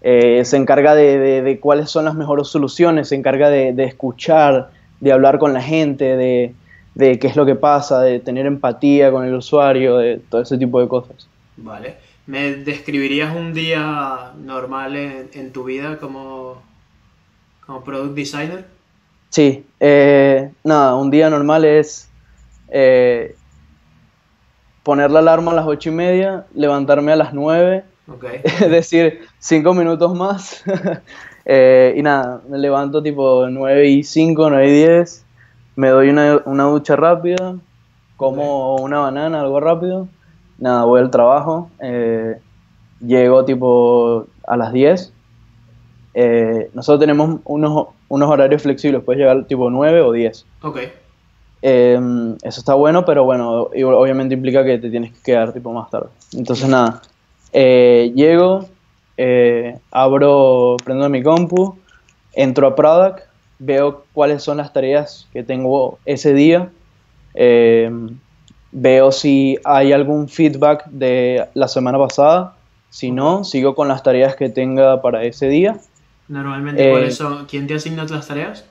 eh, 0.05 0.45
se 0.45 0.57
encarga 0.57 0.97
de, 0.97 1.43
de, 1.43 1.61
cuáles 1.61 1.89
son 1.89 2.05
las 2.05 2.17
mejores 2.17 2.49
soluciones, 2.49 3.09
se 3.09 3.15
encarga 3.15 3.51
de, 3.51 3.73
de 3.73 3.85
escuchar, 3.85 4.71
de 4.99 5.13
hablar 5.13 5.39
con 5.39 5.53
la 5.53 5.63
gente, 5.63 6.17
de, 6.17 6.55
qué 6.97 7.27
es 7.27 7.37
lo 7.37 7.47
que 7.47 7.55
pasa, 7.55 8.01
de 8.01 8.19
tener 8.19 8.47
empatía 8.47 9.13
con 9.13 9.25
el 9.25 9.35
usuario, 9.35 9.99
de 9.99 10.21
todo 10.29 10.43
ese 10.43 10.59
tipo 10.59 10.81
de 10.81 10.89
cosas. 10.89 11.29
Vale. 11.57 11.95
¿Me 12.27 12.53
describirías 12.53 13.35
un 13.35 13.53
día 13.53 14.33
normal 14.45 14.97
en, 14.97 15.31
en 15.35 15.53
tu 15.53 15.65
vida 15.65 15.99
como, 15.99 16.61
como 17.65 17.83
product 17.83 18.15
designer? 18.15 18.65
Sí, 19.29 19.65
eh, 19.81 20.51
nada, 20.65 20.97
un 20.97 21.11
día 21.11 21.31
normal 21.31 21.65
es 21.65 22.11
eh, 22.69 23.35
poner 24.83 25.11
la 25.11 25.21
alarma 25.21 25.53
a 25.53 25.55
las 25.55 25.67
ocho 25.67 25.91
y 25.91 25.93
media, 25.93 26.45
levantarme 26.55 27.13
a 27.13 27.17
las 27.17 27.33
nueve 27.33 27.85
Es 28.45 28.71
decir, 28.71 29.21
cinco 29.39 29.75
minutos 29.75 30.15
más. 30.15 30.63
Eh, 31.45 31.95
y 31.97 32.03
nada, 32.03 32.41
me 32.49 32.57
levanto 32.57 33.03
tipo 33.03 33.49
9 33.51 33.89
y 33.89 34.05
5, 34.05 34.49
9 34.49 34.69
y 34.69 34.73
10. 34.73 35.25
Me 35.75 35.89
doy 35.89 36.09
una, 36.09 36.41
una 36.45 36.63
ducha 36.63 36.95
rápida, 36.95 37.57
como 38.17 38.77
una 38.77 39.01
banana, 39.01 39.41
algo 39.41 39.59
rápido. 39.59 40.07
Nada, 40.59 40.85
voy 40.85 41.01
al 41.01 41.11
trabajo. 41.11 41.69
Eh, 41.81 42.39
llego 43.01 43.45
tipo 43.45 44.27
a 44.47 44.57
las 44.57 44.73
10. 44.73 45.13
Eh, 46.15 46.71
nosotros 46.75 47.01
tenemos 47.01 47.41
unos, 47.45 47.89
unos, 48.09 48.31
horarios 48.31 48.63
flexibles, 48.63 49.03
puedes 49.03 49.21
llegar 49.21 49.45
tipo 49.47 49.71
9 49.71 50.03
o 50.03 50.13
10. 50.13 50.47
Ok. 50.63 50.79
Em, 51.63 52.35
eso 52.43 52.61
está 52.61 52.75
bueno, 52.75 53.05
pero 53.05 53.25
bueno, 53.25 53.71
obviamente 53.73 54.35
implica 54.35 54.65
que 54.65 54.79
te 54.79 54.91
tienes 54.91 55.13
que 55.13 55.23
quedar 55.23 55.53
tipo 55.53 55.73
más 55.73 55.89
tarde. 55.91 56.09
Entonces 56.37 56.69
nada, 56.69 57.01
eh, 57.53 58.13
llego, 58.15 58.69
eh, 59.17 59.79
abro, 59.91 60.77
prendo 60.85 61.09
mi 61.09 61.23
compu, 61.23 61.79
entro 62.33 62.67
a 62.67 62.75
Product, 62.75 63.21
veo 63.59 64.05
cuáles 64.13 64.43
son 64.43 64.57
las 64.57 64.73
tareas 64.73 65.29
que 65.33 65.43
tengo 65.43 65.99
ese 66.07 66.33
día, 66.33 66.71
eh, 67.35 67.91
veo 68.73 69.13
si 69.13 69.59
hay 69.65 69.93
algún 69.93 70.29
feedback 70.29 70.87
de 70.87 71.47
la 71.55 71.69
semana 71.69 71.99
pasada, 71.99 72.57
si 72.89 73.11
no, 73.11 73.45
sigo 73.45 73.75
con 73.75 73.89
las 73.89 74.03
tareas 74.03 74.35
que 74.35 74.49
tenga 74.49 75.03
para 75.03 75.25
ese 75.25 75.49
día. 75.49 75.79
Normalmente, 76.29 76.91
¿cuáles 76.91 77.17
son? 77.17 77.47
¿Quién 77.47 77.67
te 77.67 77.75
asigna 77.75 78.05
las 78.05 78.27
tareas? 78.27 78.65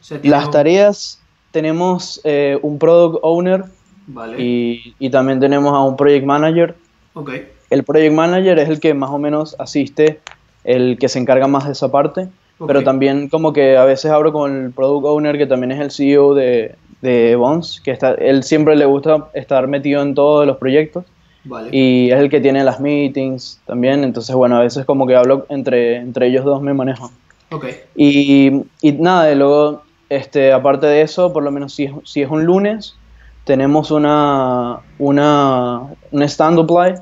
O 0.00 0.04
sea, 0.04 0.20
¿tienes 0.20 0.38
Las 0.38 0.50
tareas, 0.50 1.20
tenemos 1.50 2.20
un 2.62 2.78
Product 2.78 3.20
Owner 3.22 3.64
Vale, 4.06 4.42
y, 4.42 4.94
y 4.98 5.10
también 5.10 5.40
tenemos 5.40 5.72
a 5.72 5.80
un 5.80 5.96
Project 5.96 6.26
Manager. 6.26 6.74
ok, 7.14 7.30
El 7.72 7.84
Project 7.84 8.12
Manager 8.14 8.58
es 8.58 8.68
el 8.68 8.80
que 8.80 8.92
más 8.92 9.08
o 9.10 9.18
menos 9.18 9.56
asiste, 9.58 10.20
el 10.62 10.98
que 10.98 11.08
se 11.08 11.18
encarga 11.18 11.46
más 11.46 11.64
de 11.64 11.72
esa 11.72 11.90
parte, 11.90 12.28
ok. 12.58 12.66
pero 12.66 12.84
también 12.84 13.30
como 13.30 13.54
que 13.54 13.78
a 13.78 13.84
veces 13.86 14.10
hablo 14.10 14.30
con 14.30 14.66
el 14.66 14.70
Product 14.72 15.06
Owner, 15.06 15.38
que 15.38 15.46
también 15.46 15.72
es 15.72 15.80
el 15.80 15.90
CEO 15.90 16.34
de, 16.34 16.74
de 17.00 17.34
Bones, 17.34 17.80
que 17.82 17.90
está, 17.90 18.12
él 18.12 18.42
siempre 18.42 18.76
le 18.76 18.84
gusta 18.84 19.28
estar 19.32 19.66
metido 19.68 20.02
en 20.02 20.14
todos 20.14 20.46
los 20.46 20.58
proyectos 20.58 21.04
Vale, 21.44 21.70
y 21.72 22.10
es 22.10 22.18
el 22.20 22.28
que 22.28 22.40
tiene 22.40 22.62
las 22.62 22.78
meetings 22.78 23.58
también, 23.66 24.04
entonces 24.04 24.36
bueno, 24.36 24.56
a 24.58 24.60
veces 24.60 24.84
como 24.84 25.06
que 25.06 25.16
hablo 25.16 25.46
entre, 25.48 25.96
entre 25.96 26.26
ellos 26.26 26.44
dos 26.44 26.60
me 26.60 26.74
manejo. 26.74 27.10
ok, 27.50 27.64
Y, 27.96 28.64
y 28.82 28.92
nada, 28.92 29.32
y 29.32 29.34
luego, 29.34 29.82
este, 30.10 30.52
aparte 30.52 30.86
de 30.86 31.00
eso, 31.00 31.32
por 31.32 31.42
lo 31.42 31.50
menos 31.50 31.72
si 31.72 31.84
es, 31.84 31.92
si 32.04 32.20
es 32.20 32.30
un 32.30 32.44
lunes, 32.44 32.96
tenemos 33.44 33.90
una, 33.90 34.80
una, 34.98 35.80
un 36.10 36.22
stand-up 36.22 36.70
live, 36.70 37.00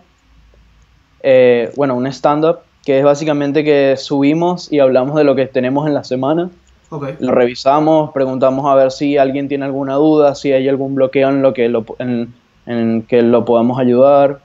eh, 1.22 1.72
bueno, 1.76 1.94
un 1.96 2.06
stand-up, 2.06 2.60
que 2.84 2.98
es 2.98 3.04
básicamente 3.04 3.64
que 3.64 3.96
subimos 3.96 4.72
y 4.72 4.78
hablamos 4.78 5.16
de 5.16 5.24
lo 5.24 5.34
que 5.34 5.46
tenemos 5.46 5.86
en 5.86 5.94
la 5.94 6.04
semana, 6.04 6.50
ok, 6.88 7.20
lo 7.20 7.32
revisamos, 7.32 8.12
preguntamos 8.12 8.66
a 8.70 8.74
ver 8.74 8.90
si 8.90 9.16
alguien 9.16 9.48
tiene 9.48 9.64
alguna 9.64 9.94
duda, 9.94 10.34
si 10.34 10.52
hay 10.52 10.68
algún 10.68 10.94
bloqueo 10.94 11.28
en 11.28 11.42
lo 11.42 11.52
que 11.52 11.68
lo, 11.68 11.84
en, 11.98 12.34
en 12.66 13.02
que 13.02 13.22
lo 13.22 13.44
podamos 13.44 13.78
ayudar, 13.78 14.40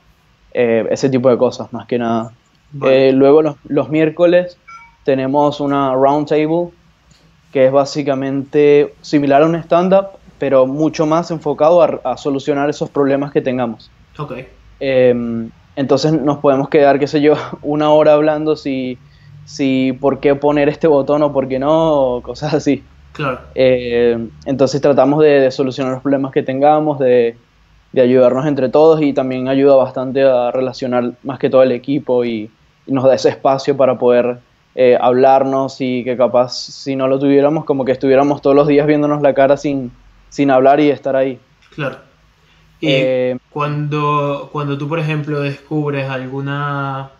eh, 0.53 0.87
ese 0.89 1.09
tipo 1.09 1.29
de 1.29 1.37
cosas, 1.37 1.71
más 1.73 1.85
que 1.87 1.97
nada. 1.97 2.31
Vale. 2.71 3.09
Eh, 3.09 3.11
luego 3.13 3.41
los, 3.41 3.55
los 3.67 3.89
miércoles 3.89 4.57
tenemos 5.03 5.59
una 5.59 5.93
round 5.93 6.27
table 6.27 6.71
que 7.55 7.67
es 7.67 7.71
básicamente 7.71 8.93
similar 8.99 9.41
a 9.41 9.45
un 9.45 9.55
stand-up, 9.55 10.07
pero 10.37 10.67
mucho 10.67 11.05
más 11.05 11.31
enfocado 11.31 11.81
a, 11.81 12.17
solucionar 12.17 12.69
esos 12.69 12.89
problemas 12.89 13.31
que 13.31 13.41
tengamos. 13.41 13.89
Em, 14.81 15.49
entonces 15.75 16.13
nos 16.13 16.39
podemos 16.39 16.69
quedar, 16.69 16.99
qué 16.99 17.07
sé 17.07 17.21
yo, 17.21 17.33
una 17.61 17.91
hora 17.91 18.13
hablando 18.13 18.55
si, 18.55 18.97
si 19.45 19.93
por 19.93 20.19
qué 20.19 20.35
poner 20.35 20.69
este 20.69 20.87
botón 20.87 21.23
o 21.23 21.33
por 21.33 21.47
qué 21.47 21.59
no, 21.59 21.93
o 21.93 22.21
cosas 22.21 22.53
así. 22.53 22.83
Claro. 23.11 23.39
Eh, 23.55 24.27
entonces 24.45 24.81
tratamos 24.81 25.23
de, 25.23 25.49
solucionar 25.51 25.93
los 25.93 26.01
problemas 26.01 26.31
que 26.31 26.43
tengamos, 26.43 26.99
de, 26.99 27.37
ayudarnos 27.95 28.45
entre 28.45 28.67
todos 28.67 29.01
y 29.01 29.13
también 29.13 29.47
ayuda 29.47 29.77
bastante 29.77 30.21
a 30.23 30.51
relacionar 30.51 31.13
más 31.23 31.39
que 31.39 31.49
todo 31.49 31.63
el 31.63 31.71
equipo 31.71 32.25
y, 32.25 32.51
nos 32.87 33.03
da 33.03 33.15
ese 33.15 33.29
espacio 33.29 33.75
para 33.75 33.97
poder 33.97 34.37
eh, 34.75 34.95
hablarnos 35.01 35.81
y 35.81 36.03
que 36.03 36.15
capaz 36.15 36.53
si 36.53 36.95
no 36.95 37.07
lo 37.07 37.17
tuviéramos 37.17 37.65
como 37.65 37.83
que 37.83 37.93
estuviéramos 37.93 38.43
todos 38.43 38.55
los 38.55 38.67
días 38.67 38.85
viéndonos 38.85 39.23
la 39.23 39.33
cara 39.33 39.57
sin, 39.57 39.91
sin 40.29 40.51
hablar 40.51 40.79
y 40.79 40.91
estar 40.91 41.15
ahí. 41.15 41.39
Claro. 41.73 41.97
Y 42.85 42.91
eh, 42.91 43.37
cuando, 43.49 44.49
cuando 44.51 44.77
tú, 44.77 44.87
por 44.87 44.99
ejemplo, 44.99 45.41
descubres 45.41 46.09
alguna 46.09 47.11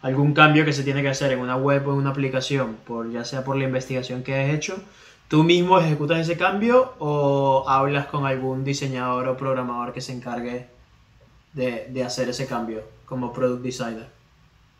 algún 0.00 0.34
cambio 0.34 0.64
que 0.64 0.72
se 0.72 0.82
tiene 0.82 1.00
que 1.00 1.08
hacer 1.08 1.30
en 1.30 1.38
una 1.38 1.56
web 1.56 1.86
o 1.86 1.92
en 1.92 1.98
una 1.98 2.10
aplicación, 2.10 2.76
por, 2.84 3.12
ya 3.12 3.24
sea 3.24 3.44
por 3.44 3.56
la 3.56 3.64
investigación 3.64 4.24
que 4.24 4.34
has 4.34 4.52
hecho, 4.52 4.76
¿Tú 5.32 5.44
mismo 5.44 5.78
ejecutas 5.78 6.18
ese 6.18 6.36
cambio 6.36 6.92
o 6.98 7.64
hablas 7.66 8.04
con 8.04 8.26
algún 8.26 8.64
diseñador 8.64 9.28
o 9.28 9.34
programador 9.38 9.94
que 9.94 10.02
se 10.02 10.12
encargue 10.12 10.66
de, 11.54 12.04
hacer 12.04 12.28
ese 12.28 12.46
cambio 12.46 12.82
como 13.06 13.32
product 13.32 13.62
designer? 13.62 14.08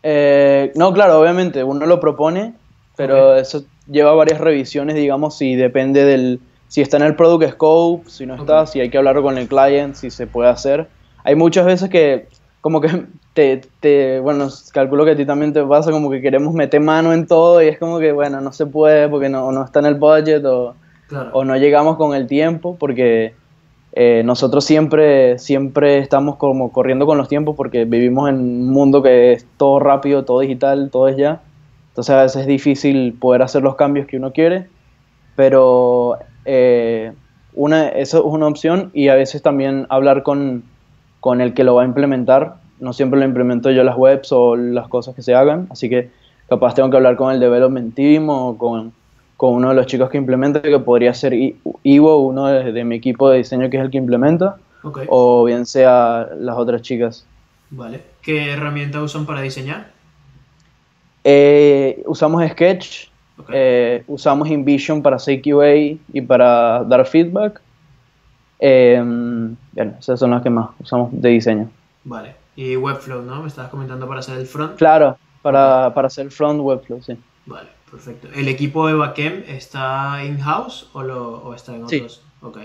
Eh, 0.03 0.71
no, 0.75 0.93
claro, 0.93 1.19
obviamente, 1.19 1.65
uno 1.65 1.87
lo 1.87 1.99
propone, 2.01 2.53
pero 2.97 3.35
eso 3.35 3.65
lleva 3.91 4.13
varias 4.13 4.43
revisiones, 4.43 4.95
digamos, 4.95 5.39
si 5.39 5.57
depende 5.57 6.05
del, 6.05 6.39
si 6.73 6.81
está 6.81 6.97
en 6.97 7.03
el 7.03 7.17
product 7.17 7.53
scope, 7.53 8.09
si 8.09 8.25
no 8.25 8.35
está, 8.35 8.65
si 8.65 8.81
hay 8.81 8.89
que 8.89 8.97
hablar 8.97 9.21
con 9.21 9.37
el 9.37 9.47
client, 9.47 9.95
si 9.95 10.09
se 10.09 10.27
puede 10.27 10.49
hacer. 10.49 10.89
Hay 11.23 11.35
muchas 11.35 11.67
veces 11.67 11.91
que 11.91 12.29
como 12.63 12.81
que 12.81 13.09
te, 13.35 13.61
te, 13.81 14.21
bueno, 14.21 14.49
calculo 14.73 15.05
que 15.05 15.11
a 15.11 15.17
ti 15.17 15.27
también 15.27 15.53
te 15.53 15.63
pasa 15.65 15.91
como 15.91 16.09
que 16.09 16.23
queremos 16.23 16.55
meter 16.55 16.81
mano 16.81 17.13
en 17.13 17.27
todo 17.27 17.61
y 17.63 17.67
es 17.67 17.79
como 17.79 17.99
que, 17.99 18.13
bueno, 18.13 18.41
no 18.41 18.55
se 18.55 18.65
puede 18.65 19.07
porque 19.11 19.29
no, 19.29 19.53
no 19.53 19.67
está 19.67 19.81
en 19.81 19.85
el 19.85 19.97
budget 19.97 20.43
o, 20.47 20.75
o 21.35 21.45
no 21.45 21.59
llegamos 21.59 21.99
con 21.99 22.15
el 22.15 22.27
tiempo 22.27 22.75
porque 22.81 23.35
eh, 23.93 24.23
nosotros 24.25 24.65
siempre, 24.65 25.39
siempre 25.39 25.99
estamos 25.99 26.37
como 26.37 26.73
corriendo 26.73 27.05
con 27.05 27.19
los 27.19 27.29
tiempos 27.29 27.55
porque 27.55 27.85
vivimos 27.85 28.31
en 28.31 28.37
un 28.37 28.71
mundo 28.71 29.03
que 29.03 29.35
es 29.35 29.47
todo 29.59 29.79
rápido, 29.79 30.25
todo 30.25 30.41
digital, 30.41 30.89
todo 30.91 31.09
es 31.09 31.19
ya. 31.19 31.43
Entonces 31.89 32.15
a 32.15 32.23
veces 32.23 32.41
es 32.41 32.47
difícil 32.47 33.13
poder 33.13 33.43
hacer 33.43 33.63
los 33.63 33.77
cambios 33.77 34.07
que 34.07 34.17
uno 34.17 34.33
quiere, 34.33 34.69
pero 35.37 36.19
eh, 36.45 37.13
una, 37.55 37.89
eso 37.89 38.19
es 38.19 38.25
una 38.25 38.47
opción 38.47 38.91
y 38.95 39.09
a 39.09 39.15
veces 39.15 39.43
también 39.43 39.87
hablar 39.89 40.23
con 40.23 40.65
con 41.23 41.41
el 41.41 41.55
que 41.55 41.63
lo 41.63 41.77
va 41.77 41.83
a 41.83 41.85
implementar. 41.85 42.57
No 42.81 42.93
siempre 42.93 43.21
lo 43.21 43.25
implemento 43.25 43.71
yo 43.71 43.85
las 43.85 43.97
webs 43.97 44.33
o 44.33 44.57
las 44.57 44.89
cosas 44.89 45.15
que 45.15 45.23
se 45.23 45.37
hagan, 45.37 45.69
así 45.71 45.89
que 45.89 46.11
capaz 46.49 46.75
tengo 46.75 46.91
que 46.91 46.97
hablar 46.97 47.15
con 47.15 47.33
el 47.33 47.39
development 47.39 47.95
team 47.95 48.29
o 48.29 48.59
con, 48.59 48.93
uno 49.39 49.69
de 49.69 49.75
los 49.77 49.87
chicos 49.87 50.11
que 50.11 50.19
implementa, 50.19 50.61
que 50.61 50.79
podría 50.81 51.15
ser 51.15 51.33
Ivo, 51.85 52.19
uno 52.19 52.47
de, 52.49 52.85
mi 52.85 52.97
equipo 52.97 53.31
de 53.31 53.39
diseño 53.39 53.71
que 53.71 53.77
es 53.77 53.85
el 53.85 53.91
que 53.91 53.99
implementa, 53.99 54.57
o 54.83 55.45
bien 55.45 55.65
sea 55.65 56.29
las 56.37 56.57
otras 56.57 56.83
chicas. 56.83 57.25
Vale. 57.71 58.01
¿Qué 58.21 58.51
herramienta 58.51 59.01
usan 59.01 59.25
para 59.25 59.43
diseñar? 59.43 59.93
Eh, 61.23 62.03
usamos 62.07 62.45
Sketch, 62.51 63.11
eh, 63.51 64.05
usamos 64.07 64.49
InVision 64.49 65.03
para 65.03 65.17
hacer 65.17 65.41
QA 65.43 65.75
y 66.13 66.21
para 66.27 66.85
dar 66.85 67.07
feedback. 67.07 67.61
Eh, 68.59 69.03
bien, 69.73 69.97
esas 69.99 70.21
son 70.21 70.31
las 70.31 70.43
que 70.43 70.51
más 70.51 70.71
usamos 70.81 71.11
de 71.13 71.29
diseño. 71.31 71.71
Vale. 72.05 72.37
Y 72.55 72.77
Webflow, 72.77 73.23
¿no? 73.23 73.43
Me 73.43 73.49
estabas 73.49 73.71
comentando 73.71 74.07
para 74.07 74.21
hacer 74.21 74.39
el 74.39 74.47
front. 74.47 74.77
Claro, 74.77 75.17
para, 75.41 75.93
para 75.95 76.07
hacer 76.07 76.27
el 76.27 76.31
front 76.31 76.61
Webflow, 76.61 77.03
sí. 77.03 77.17
Vale, 77.47 77.69
perfecto. 77.91 78.29
¿El 78.35 78.49
equipo 78.49 78.87
de 78.87 78.95
backend 78.95 79.49
está 79.49 80.23
in-house 80.25 80.91
o, 80.93 81.01
o, 81.01 81.55
está 81.55 81.75
en 81.75 81.85
otros? 81.85 82.15
Sí. 82.15 82.47
Ok. 82.47 82.59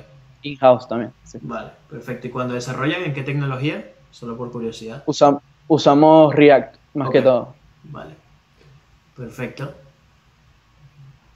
In-house 0.44 0.88
también, 0.88 1.12
sí. 1.24 1.40
Vale, 1.42 1.72
perfecto. 1.90 2.28
¿Y 2.28 2.30
cuando 2.30 2.54
desarrollan, 2.54 3.04
en 3.04 3.14
qué 3.14 3.24
tecnología? 3.24 3.92
Solo 4.12 4.38
por 4.38 4.52
curiosidad. 4.52 5.04
usamos 5.68 6.36
React, 6.36 6.76
más 6.94 7.10
que 7.10 7.22
todo. 7.22 7.54
Vale. 7.84 8.16
Perfecto. 9.16 9.74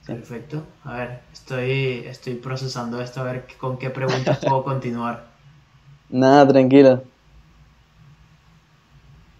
Perfecto. 0.05 0.63
A 0.83 0.93
ver, 0.97 1.19
estoy, 1.31 2.03
estoy 2.05 2.35
procesando 2.35 3.01
esto, 3.01 3.21
a 3.21 3.23
ver 3.23 3.45
con 3.59 3.77
qué 3.77 3.89
preguntas 3.89 4.39
puedo 4.45 4.63
continuar. 4.63 5.25
Nada, 6.09 6.47
tranquilo. 6.47 7.03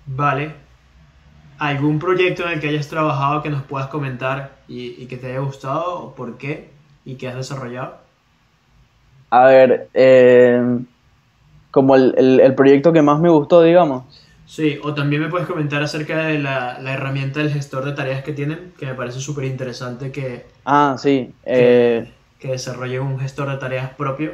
Vale. 0.06 0.54
¿Algún 1.58 2.00
proyecto 2.00 2.44
en 2.44 2.54
el 2.54 2.60
que 2.60 2.70
hayas 2.70 2.88
trabajado 2.88 3.44
que 3.44 3.50
nos 3.50 3.64
puedas 3.64 3.88
comentar 3.88 4.58
y, 4.68 5.06
que 5.06 5.18
te 5.18 5.28
haya 5.28 5.40
gustado 5.40 6.00
o 6.00 6.16
por 6.16 6.38
qué 6.38 6.72
y 7.06 7.16
que 7.16 7.28
has 7.28 7.36
desarrollado? 7.36 7.98
A 9.30 9.46
ver, 9.46 9.90
eh, 9.94 10.80
como 11.70 11.96
el 11.96 12.56
proyecto 12.56 12.92
que 12.92 13.02
más 13.02 13.20
me 13.20 13.30
gustó, 13.30 13.62
digamos. 13.62 14.06
Sí, 14.52 14.78
o 14.84 14.94
también 14.94 15.22
me 15.22 15.30
puedes 15.30 15.48
comentar 15.48 15.82
acerca 15.82 16.26
de 16.26 16.38
la, 16.38 16.78
herramienta 16.86 17.40
del 17.40 17.54
gestor 17.54 17.86
de 17.86 17.94
tareas 17.94 18.22
que 18.22 18.34
tienen, 18.34 18.74
que 18.78 18.86
me 18.86 18.96
parece 18.96 19.22
súper 19.22 19.46
interesante 19.46 20.12
que, 20.12 20.46
ah, 20.66 20.98
sí, 21.00 21.32
que, 21.46 22.00
eh, 22.00 22.12
desarrolle 22.44 23.00
un 23.00 23.18
gestor 23.18 23.50
de 23.50 23.56
tareas 23.56 23.94
propio. 23.94 24.34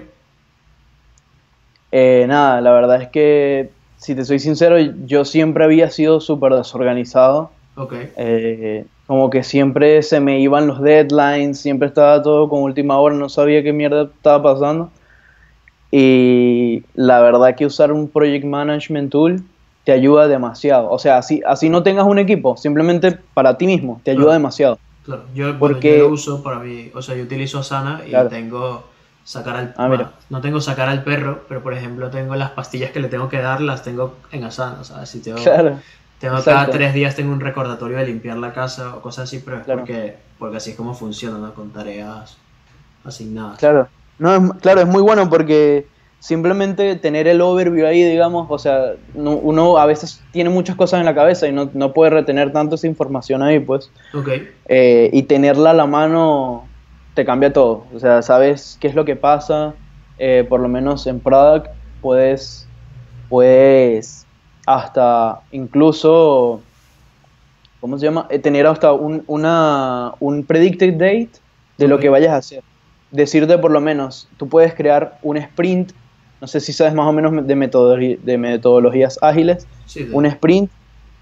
Eh, 1.92 2.26
nada, 2.28 2.62
la 2.62 2.72
verdad 2.72 3.00
es 3.00 3.10
que, 3.10 3.70
si 3.98 4.16
te 4.16 4.26
soy 4.26 4.40
sincero, 4.40 4.80
yo 4.80 5.24
siempre 5.24 5.64
había 5.66 5.92
sido 5.92 6.20
súper 6.20 6.54
desorganizado. 6.54 7.52
Ok. 7.76 7.94
Eh, 8.18 8.86
como 9.06 9.30
que 9.30 9.44
siempre 9.44 10.02
se 10.02 10.20
me 10.20 10.40
iban 10.40 10.66
los 10.66 10.82
deadlines, 10.82 11.60
siempre 11.60 11.90
estaba 11.90 12.24
todo 12.24 12.50
con 12.50 12.64
última 12.64 12.98
hora, 12.98 13.14
no 13.14 13.30
sabía 13.30 13.62
qué 13.62 13.72
mierda 13.72 14.06
estaba 14.06 14.42
pasando. 14.42 14.90
Y 15.92 16.86
la 16.96 17.22
verdad 17.22 17.54
que 17.54 17.68
usar 17.68 17.92
un 17.92 18.10
project 18.10 18.46
management 18.46 19.12
tool 19.12 19.44
te 19.88 19.94
ayuda 19.94 20.28
demasiado. 20.28 20.92
O 20.92 21.00
sea, 21.00 21.18
así, 21.18 21.42
así 21.48 21.70
no 21.70 21.82
tengas 21.82 22.06
un 22.06 22.20
equipo, 22.20 22.58
simplemente 22.58 23.18
para 23.34 23.58
ti 23.58 23.66
mismo, 23.68 24.02
te 24.04 24.12
ayuda 24.12 24.34
demasiado. 24.34 24.80
Claro, 25.06 25.24
yo, 25.34 25.58
Porque... 25.58 26.00
lo 26.00 26.10
uso 26.10 26.44
para 26.44 26.60
mí, 26.60 26.92
o 26.94 27.02
sea, 27.02 27.16
yo 27.16 27.24
utilizo 27.24 27.60
Asana 27.60 28.02
y 28.06 28.12
tengo 28.28 28.84
sacar 29.24 29.56
al 29.56 29.74
ah, 29.78 30.12
no 30.30 30.42
tengo 30.42 30.60
sacar 30.60 30.90
al 30.90 31.06
perro, 31.06 31.46
pero 31.48 31.64
por 31.64 31.74
ejemplo 31.74 32.10
tengo 32.10 32.36
las 32.36 32.50
pastillas 32.50 32.92
que 32.92 33.00
le 33.00 33.08
tengo 33.08 33.30
que 33.30 33.38
dar, 33.38 33.62
las 33.62 33.82
tengo 33.82 34.16
en 34.34 34.44
Asana, 34.44 34.80
o 34.82 34.84
sea, 34.84 35.06
si 35.06 35.22
tengo, 35.22 35.40
tengo 36.20 36.44
cada 36.44 36.66
tres 36.70 36.94
días 36.94 37.16
tengo 37.16 37.32
un 37.32 37.40
recordatorio 37.40 37.96
de 37.96 38.08
limpiar 38.08 38.36
la 38.36 38.52
casa 38.52 38.94
o 38.94 39.00
cosas 39.00 39.24
así, 39.24 39.40
pero 39.40 39.60
es 39.60 39.66
porque, 39.66 40.18
porque 40.38 40.58
así 40.58 40.72
es 40.72 40.76
como 40.76 40.96
funciona, 40.96 41.38
¿no? 41.38 41.54
Con 41.54 41.72
tareas 41.72 42.36
asignadas. 43.06 43.58
Claro, 43.58 43.88
no, 44.20 44.36
es, 44.36 44.62
claro, 44.62 44.82
es 44.82 44.88
muy 44.88 45.02
bueno 45.02 45.30
porque 45.30 45.88
simplemente 46.20 46.96
tener 46.96 47.28
el 47.28 47.42
overview 47.42 47.86
ahí, 47.86 48.04
digamos, 48.04 48.48
o 48.50 48.58
sea, 48.58 48.94
uno 49.14 49.78
a 49.78 49.86
veces 49.86 50.24
tiene 50.32 50.50
muchas 50.50 50.76
cosas 50.76 51.00
en 51.00 51.06
la 51.06 51.16
cabeza 51.16 51.48
y 51.48 51.52
no, 51.52 51.94
puede 51.94 52.12
retener 52.12 52.52
tanto 52.52 52.76
esa 52.76 52.88
información 52.88 53.44
ahí, 53.44 53.60
pues. 53.60 53.92
Ok. 54.14 54.30
Eh, 54.68 55.10
y 55.14 55.24
tenerla 55.24 55.72
a 55.72 55.74
la 55.74 55.86
mano 55.86 56.68
te 57.14 57.26
cambia 57.26 57.54
todo. 57.54 57.86
O 57.94 58.00
sea, 58.00 58.22
sabes 58.22 58.78
qué 58.80 58.88
es 58.88 58.96
lo 58.96 59.06
que 59.06 59.16
pasa, 59.16 59.74
eh, 60.18 60.46
por 60.48 60.60
lo 60.60 60.68
menos 60.68 61.06
en 61.08 61.20
product 61.20 61.68
puedes, 62.02 62.68
puedes 63.30 64.26
hasta 64.66 65.42
incluso, 65.52 66.62
¿cómo 67.80 67.98
se 67.98 68.06
llama? 68.06 68.28
Eh, 68.30 68.40
tener 68.40 68.68
hasta 68.68 68.92
un, 68.92 69.24
una, 69.28 70.14
un 70.20 70.44
predicted 70.44 70.94
date 70.94 71.32
de 71.78 71.88
lo 71.88 72.00
que 72.00 72.10
vayas 72.10 72.34
a 72.34 72.38
hacer. 72.38 72.64
Decirte 73.12 73.58
por 73.58 73.72
lo 73.72 73.80
menos, 73.80 74.28
tú 74.38 74.50
puedes 74.50 74.74
crear 74.74 75.20
un 75.22 75.38
sprint 75.38 75.94
no 76.40 76.48
sé 76.48 76.60
si 76.60 76.74
sabes 76.74 76.94
más 76.94 77.08
o 77.08 77.12
menos 77.12 77.34
de, 77.48 78.20
de 78.24 78.38
metodologías 78.38 79.18
ágiles. 79.22 79.68
Un 80.12 80.26
sprint 80.26 80.70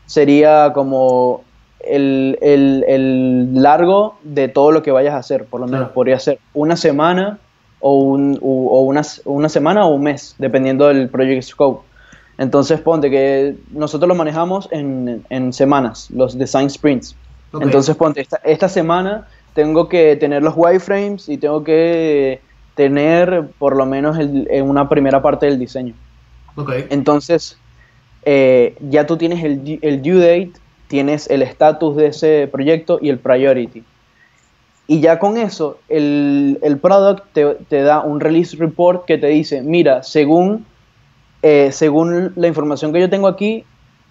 sería 0.06 0.72
como 0.74 1.44
el, 1.86 3.54
largo 3.54 4.18
de 4.24 4.48
todo 4.48 4.72
lo 4.72 4.84
que 4.84 4.92
vayas 4.92 5.14
a 5.14 5.18
hacer, 5.18 5.46
por 5.46 5.62
lo 5.62 5.68
menos 5.68 5.90
podría 5.90 6.20
ser 6.20 6.40
una 6.54 6.76
semana 6.76 7.40
o, 7.80 8.00
un, 8.00 8.38
una, 8.42 9.02
una, 9.26 9.50
semana 9.50 9.86
o 9.86 9.94
un 9.94 10.04
mes, 10.04 10.36
dependiendo 10.38 10.88
del 10.88 11.10
project 11.10 11.44
scope. 11.44 11.86
Entonces 12.38 12.82
ponte 12.82 13.10
que 13.10 13.56
nosotros 13.72 14.10
lo 14.10 14.16
manejamos 14.16 14.68
en, 14.72 15.54
semanas, 15.54 16.10
los 16.12 16.38
design 16.38 16.70
sprints. 16.70 17.16
Entonces 17.62 17.96
ponte, 17.96 18.22
esta, 18.22 18.38
esta 18.44 18.68
semana 18.68 19.28
tengo 19.54 19.88
que 19.88 20.18
tener 20.18 20.44
los 20.44 20.54
wireframes 20.58 21.30
y 21.30 21.38
tengo 21.38 21.64
que 21.64 22.42
tener 22.76 23.48
por 23.58 23.76
lo 23.76 23.86
menos 23.86 24.18
en 24.20 24.70
una 24.70 24.88
primera 24.88 25.22
parte 25.22 25.46
del 25.46 25.58
diseño. 25.58 25.94
Okay. 26.56 26.86
Entonces, 26.90 27.58
eh, 28.24 28.76
ya 28.80 29.06
tú 29.06 29.18
tienes 29.18 29.44
el, 29.44 29.80
el, 29.82 30.02
due 30.02 30.20
date, 30.20 30.54
tienes 30.88 31.30
el 31.30 31.42
estatus 31.42 31.96
de 31.96 32.08
ese 32.08 32.50
proyecto 32.52 32.98
y 33.02 33.10
el 33.10 33.20
priority. 33.20 33.84
Y 34.88 35.00
ya 35.00 35.20
con 35.20 35.38
eso, 35.38 35.80
el, 35.90 36.60
el 36.62 36.78
product 36.78 37.24
te, 37.34 37.46
te, 37.68 37.82
da 37.82 38.02
un 38.02 38.20
release 38.20 38.56
report 38.58 39.06
que 39.06 39.18
te 39.18 39.28
dice, 39.28 39.62
mira, 39.62 40.04
según, 40.04 40.66
eh, 41.42 41.72
según 41.72 42.34
la 42.36 42.48
información 42.48 42.94
que 42.94 43.00
yo 43.00 43.10
tengo 43.10 43.28
aquí, 43.28 43.66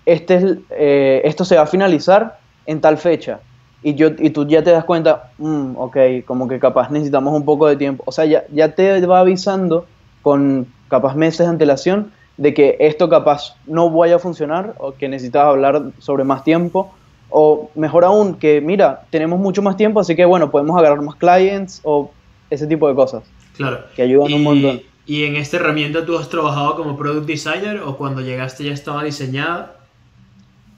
este 0.05 0.35
es, 0.35 0.45
eh, 0.71 1.23
esto 1.25 1.45
se 1.45 1.57
va 1.57 1.63
a 1.63 1.67
finalizar 1.67 2.39
en 2.67 2.81
tal 2.81 2.99
fecha. 2.99 3.41
Y, 3.85 3.95
yo, 3.95 4.09
y 4.19 4.31
tú 4.31 4.49
ya 4.49 4.65
te 4.65 4.71
das 4.71 4.85
cuenta, 4.85 5.31
mm, 5.39 5.77
ok, 5.77 5.97
como 6.27 6.49
que 6.49 6.59
capaz 6.59 6.91
necesitamos 6.91 7.35
un 7.35 7.45
poco 7.45 7.69
de 7.69 7.77
tiempo. 7.77 8.03
O 8.07 8.13
sea, 8.13 8.25
ya, 8.25 8.45
ya 8.51 8.75
te 8.75 9.07
va 9.07 9.21
avisando 9.21 9.87
con 10.23 10.67
capaz 10.89 11.15
meses 11.15 11.41
de 11.41 11.47
antelación 11.47 12.11
de 12.37 12.55
que 12.55 12.77
esto 12.81 13.09
capaz 13.09 13.57
no 13.67 13.91
vaya 13.91 14.17
a 14.17 14.19
funcionar 14.19 14.75
o 14.79 14.95
que 14.95 15.09
necesitas 15.09 15.45
hablar 15.45 15.93
sobre 15.99 16.25
más 16.25 16.43
tiempo 16.43 16.93
o 17.29 17.71
mejor 17.75 18.05
aún 18.05 18.37
que 18.37 18.61
mira, 18.61 19.05
tenemos 19.11 19.39
mucho 19.39 19.61
más 19.61 19.77
tiempo, 19.77 20.01
así 20.01 20.17
que 20.17 20.25
bueno, 20.25 20.51
podemos 20.51 20.77
agarrar 20.79 21.01
más 21.03 21.17
clients 21.17 21.81
o 21.85 22.11
ese 22.49 22.67
tipo 22.67 22.89
de 22.89 22.95
cosas. 22.95 23.25
Claro. 23.57 23.81
Que 23.95 24.03
ayudan 24.03 24.33
un 24.33 24.43
montón. 24.43 24.81
¿Y 25.07 25.25
en 25.25 25.37
esta 25.37 25.59
herramienta 25.59 26.07
tú 26.07 26.17
has 26.17 26.29
trabajado 26.29 26.77
como 26.77 26.97
product 26.97 27.27
designer 27.27 27.81
o 27.85 27.97
cuando 27.97 28.23
llegaste 28.23 28.65
ya 28.65 28.73
estaba 28.73 29.05
diseñada? 29.05 29.74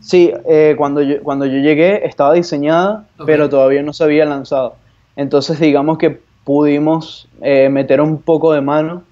Sí, 0.07 0.33
eh, 0.49 0.77
cuando, 0.79 1.03
yo, 1.03 1.21
cuando 1.25 1.47
yo 1.47 1.59
llegué 1.59 2.07
estaba 2.07 2.33
diseñada, 2.33 3.09
pero 3.27 3.49
todavía 3.49 3.83
no 3.83 3.93
se 3.93 4.05
había 4.05 4.25
lanzado. 4.25 4.77
Entonces 5.17 5.59
digamos 5.59 5.99
que 5.99 6.21
pudimos 6.45 7.29
eh, 7.43 7.69
meter 7.69 8.01
un 8.01 8.23
poco 8.23 8.53
de 8.53 8.61
mano 8.61 9.03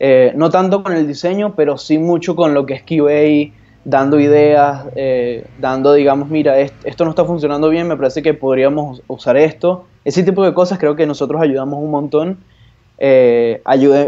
eh, 0.00 0.32
no 0.34 0.50
tanto 0.50 0.82
con 0.82 0.92
el 0.92 1.06
diseño, 1.06 1.54
pero 1.54 1.78
sí 1.78 1.98
mucho 1.98 2.34
con 2.34 2.52
lo 2.52 2.66
que 2.66 2.74
es 2.74 2.82
QA, 2.82 3.54
dando 3.84 4.18
ideas, 4.18 4.86
dando, 5.58 5.92
digamos, 5.92 6.28
mira, 6.28 6.58
esto 6.58 7.04
no 7.04 7.10
está 7.10 7.24
funcionando 7.24 7.68
bien, 7.68 7.86
me 7.86 7.96
parece 7.96 8.20
que 8.20 8.34
podríamos 8.34 9.02
usar 9.06 9.36
esto. 9.36 9.84
Ese 10.04 10.24
tipo 10.24 10.44
de 10.44 10.52
cosas 10.52 10.80
creo 10.80 10.96
que 10.96 11.06
nosotros 11.06 11.40
ayudamos 11.40 11.78
un 11.80 11.92
montón. 11.92 12.38
Eh, 12.98 13.62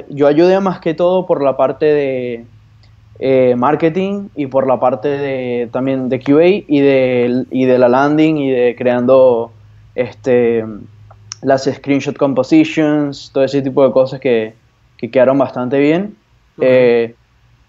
yo 0.08 0.26
ayudé 0.26 0.58
más 0.58 0.80
que 0.80 0.94
todo 0.94 1.24
por 1.24 1.40
la 1.40 1.56
parte 1.56 1.86
de 1.86 2.46
marketing 3.56 4.28
y 4.34 4.46
por 4.46 4.66
la 4.66 4.80
parte 4.80 5.08
de, 5.08 5.68
también 5.70 6.08
de 6.08 6.18
QA 6.18 6.46
y 6.66 6.80
de, 6.80 7.44
y 7.50 7.66
de 7.66 7.78
la 7.78 7.88
landing 7.88 8.36
y 8.36 8.50
de 8.50 8.74
creando 8.76 9.52
este, 9.94 10.64
las 11.42 11.64
screenshot 11.64 12.16
compositions, 12.16 13.30
todo 13.32 13.44
ese 13.44 13.62
tipo 13.62 13.84
de 13.86 13.92
cosas 13.92 14.20
que, 14.20 14.54
que 14.96 15.10
quedaron 15.10 15.38
bastante 15.38 15.78
bien. 15.78 16.16
Eh, 16.60 17.14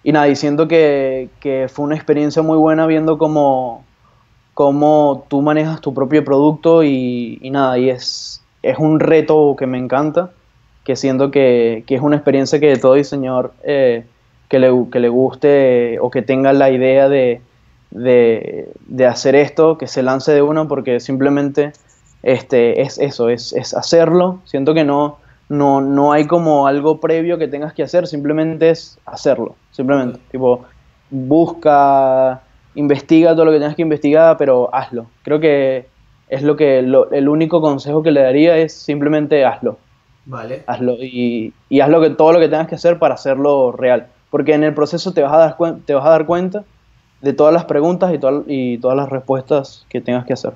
y 0.03 0.11
nada, 0.11 0.25
diciendo 0.25 0.67
que, 0.67 1.29
que, 1.39 1.67
fue 1.67 1.85
una 1.85 1.95
experiencia 1.95 2.41
muy 2.41 2.57
buena 2.57 2.85
viendo 2.85 3.17
cómo, 3.17 3.83
cómo 4.53 5.25
tú 5.29 5.41
manejas 5.41 5.81
tu 5.81 5.93
propio 5.93 6.23
producto 6.23 6.83
y, 6.83 7.39
y, 7.41 7.49
nada, 7.49 7.77
y 7.77 7.89
es, 7.89 8.43
es 8.61 8.77
un 8.77 8.99
reto 8.99 9.55
que 9.57 9.65
me 9.65 9.77
encanta, 9.77 10.31
que 10.83 10.95
siento 10.95 11.31
que, 11.31 11.83
que 11.87 11.95
es 11.95 12.01
una 12.01 12.17
experiencia 12.17 12.59
que 12.59 12.75
todo 12.77 12.93
diseñador 12.93 13.53
eh, 13.63 14.05
que, 14.53 14.59
le, 14.59 14.69
que, 14.91 14.99
le, 14.99 15.09
guste 15.09 15.97
o 15.99 16.11
que 16.11 16.21
tenga 16.21 16.53
la 16.53 16.69
idea 16.69 17.09
de, 17.09 17.41
de, 17.89 18.69
de, 18.85 19.05
hacer 19.07 19.33
esto, 19.33 19.79
que 19.79 19.87
se 19.87 20.03
lance 20.03 20.31
de 20.31 20.43
uno, 20.43 20.67
porque 20.67 20.99
simplemente 20.99 21.73
este, 22.21 22.83
es 22.83 22.99
eso, 22.99 23.29
es, 23.29 23.51
es 23.53 23.73
hacerlo. 23.73 24.41
Siento 24.45 24.75
que 24.75 24.83
no, 24.83 25.17
no, 25.49 25.81
no 25.81 26.11
hay 26.11 26.27
como 26.27 26.67
algo 26.67 26.99
previo 26.99 27.39
que 27.39 27.47
tengas 27.47 27.73
que 27.73 27.81
hacer, 27.81 28.05
simplemente 28.05 28.69
es 28.69 28.99
hacerlo, 29.07 29.55
simplemente. 29.71 30.19
Tipo, 30.29 30.65
busca, 31.09 32.43
investiga 32.75 33.33
todo 33.33 33.45
lo 33.45 33.51
que 33.53 33.57
tengas 33.57 33.75
que 33.75 33.81
investigar, 33.81 34.37
pero 34.37 34.69
hazlo. 34.71 35.07
Creo 35.23 35.39
que 35.39 35.87
es 36.29 36.43
lo 36.43 36.55
que 36.55 36.77
el 36.77 37.27
único 37.27 37.59
consejo 37.59 38.03
que 38.03 38.11
le 38.11 38.21
daría 38.21 38.55
es 38.57 38.71
simplemente 38.71 39.45
hazlo. 39.45 39.79
Vale. 40.27 40.61
Hazlo 40.67 40.93
y, 41.01 41.53
y 41.69 41.79
haz 41.79 41.89
que, 41.89 42.11
todo 42.11 42.33
lo 42.33 42.39
que 42.39 42.49
tengas 42.49 42.67
que 42.67 42.75
hacer 42.75 42.99
para 42.99 43.15
hacerlo 43.15 43.71
real. 43.71 44.09
Porque 44.33 44.55
en 44.55 44.63
el 44.63 44.73
proceso 44.73 45.13
te 45.13 45.21
vas 45.21 45.31
a 45.31 45.37
dar, 45.37 45.57
te 45.85 45.93
vas 45.93 46.03
a 46.07 46.09
dar 46.09 46.25
cuenta 46.25 46.63
de 47.21 47.33
todas 47.33 47.53
las 47.53 47.65
preguntas 47.65 48.11
y, 48.11 48.19
y 48.47 48.77
todas 48.79 48.97
las 48.97 49.07
respuestas 49.07 49.85
que 49.89 50.01
tengas 50.01 50.25
que 50.25 50.33
hacer. 50.33 50.53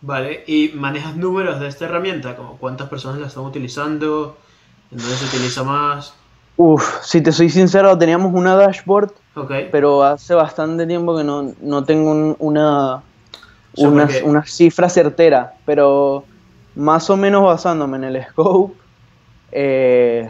Vale, 0.00 0.42
¿y 0.48 0.72
manejas 0.74 1.14
números 1.14 1.60
de 1.60 1.68
esta 1.68 1.84
herramienta? 1.84 2.34
Como 2.34 2.56
cuántas 2.56 2.88
personas 2.88 3.20
la 3.20 3.28
están 3.28 3.44
utilizando, 3.44 4.36
en 4.90 4.98
dónde 4.98 5.14
se 5.14 5.26
utiliza 5.26 5.62
más. 5.62 6.12
Uf, 6.56 7.04
si 7.04 7.20
te 7.20 7.30
soy 7.30 7.50
sincero, 7.50 7.96
teníamos 7.96 8.34
una 8.34 8.56
dashboard, 8.56 9.12
pero 9.70 10.02
hace 10.02 10.34
bastante 10.34 10.84
tiempo 10.88 11.16
que 11.16 11.22
no, 11.22 11.52
no 11.60 11.84
tengo 11.84 12.34
una, 12.40 13.00
una, 13.76 14.08
una, 14.24 14.44
cifra 14.44 14.88
certera, 14.88 15.54
pero 15.64 16.24
más 16.74 17.08
o 17.08 17.16
menos 17.16 17.44
basándome 17.44 17.96
en 17.98 18.04
el 18.04 18.24
scope, 18.24 18.74
eh, 19.52 20.28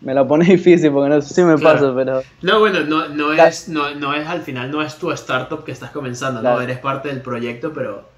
me 0.00 0.14
la 0.14 0.26
pone 0.26 0.44
difícil 0.56 0.90
porque 0.92 1.10
no 1.10 1.20
sé 1.20 1.34
si 1.34 1.42
me 1.42 1.58
pasa, 1.58 1.92
pero... 1.94 2.22
No, 2.42 2.60
bueno, 2.60 2.80
no, 2.80 3.08
no, 3.08 3.32
es, 3.32 3.68
no, 3.68 3.94
no, 3.94 4.14
es 4.14 4.26
al 4.26 4.42
final, 4.42 4.70
no 4.70 4.82
es 4.82 4.96
tu 4.96 5.10
startup 5.12 5.64
que 5.64 5.72
estás 5.72 5.90
comenzando, 5.90 6.42
¿no? 6.42 6.60
Eres 6.60 6.78
parte 6.78 7.08
del 7.08 7.20
proyecto, 7.20 7.72
pero 7.72 8.16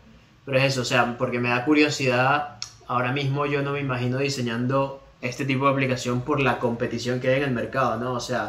pero 0.48 0.60
es 0.60 0.64
eso, 0.64 0.80
o 0.80 0.84
sea, 0.86 1.14
porque 1.18 1.40
me 1.40 1.50
da 1.50 1.62
curiosidad, 1.66 2.56
ahora 2.86 3.12
mismo 3.12 3.44
yo 3.44 3.60
no 3.60 3.72
me 3.72 3.80
imagino 3.80 4.16
diseñando 4.16 5.02
este 5.20 5.44
tipo 5.44 5.66
de 5.66 5.72
aplicación 5.72 6.22
por 6.22 6.40
la 6.40 6.58
competición 6.58 7.20
que 7.20 7.28
hay 7.28 7.42
en 7.42 7.42
el 7.42 7.50
mercado, 7.50 7.98
¿no? 7.98 8.14
O 8.14 8.20
sea, 8.20 8.48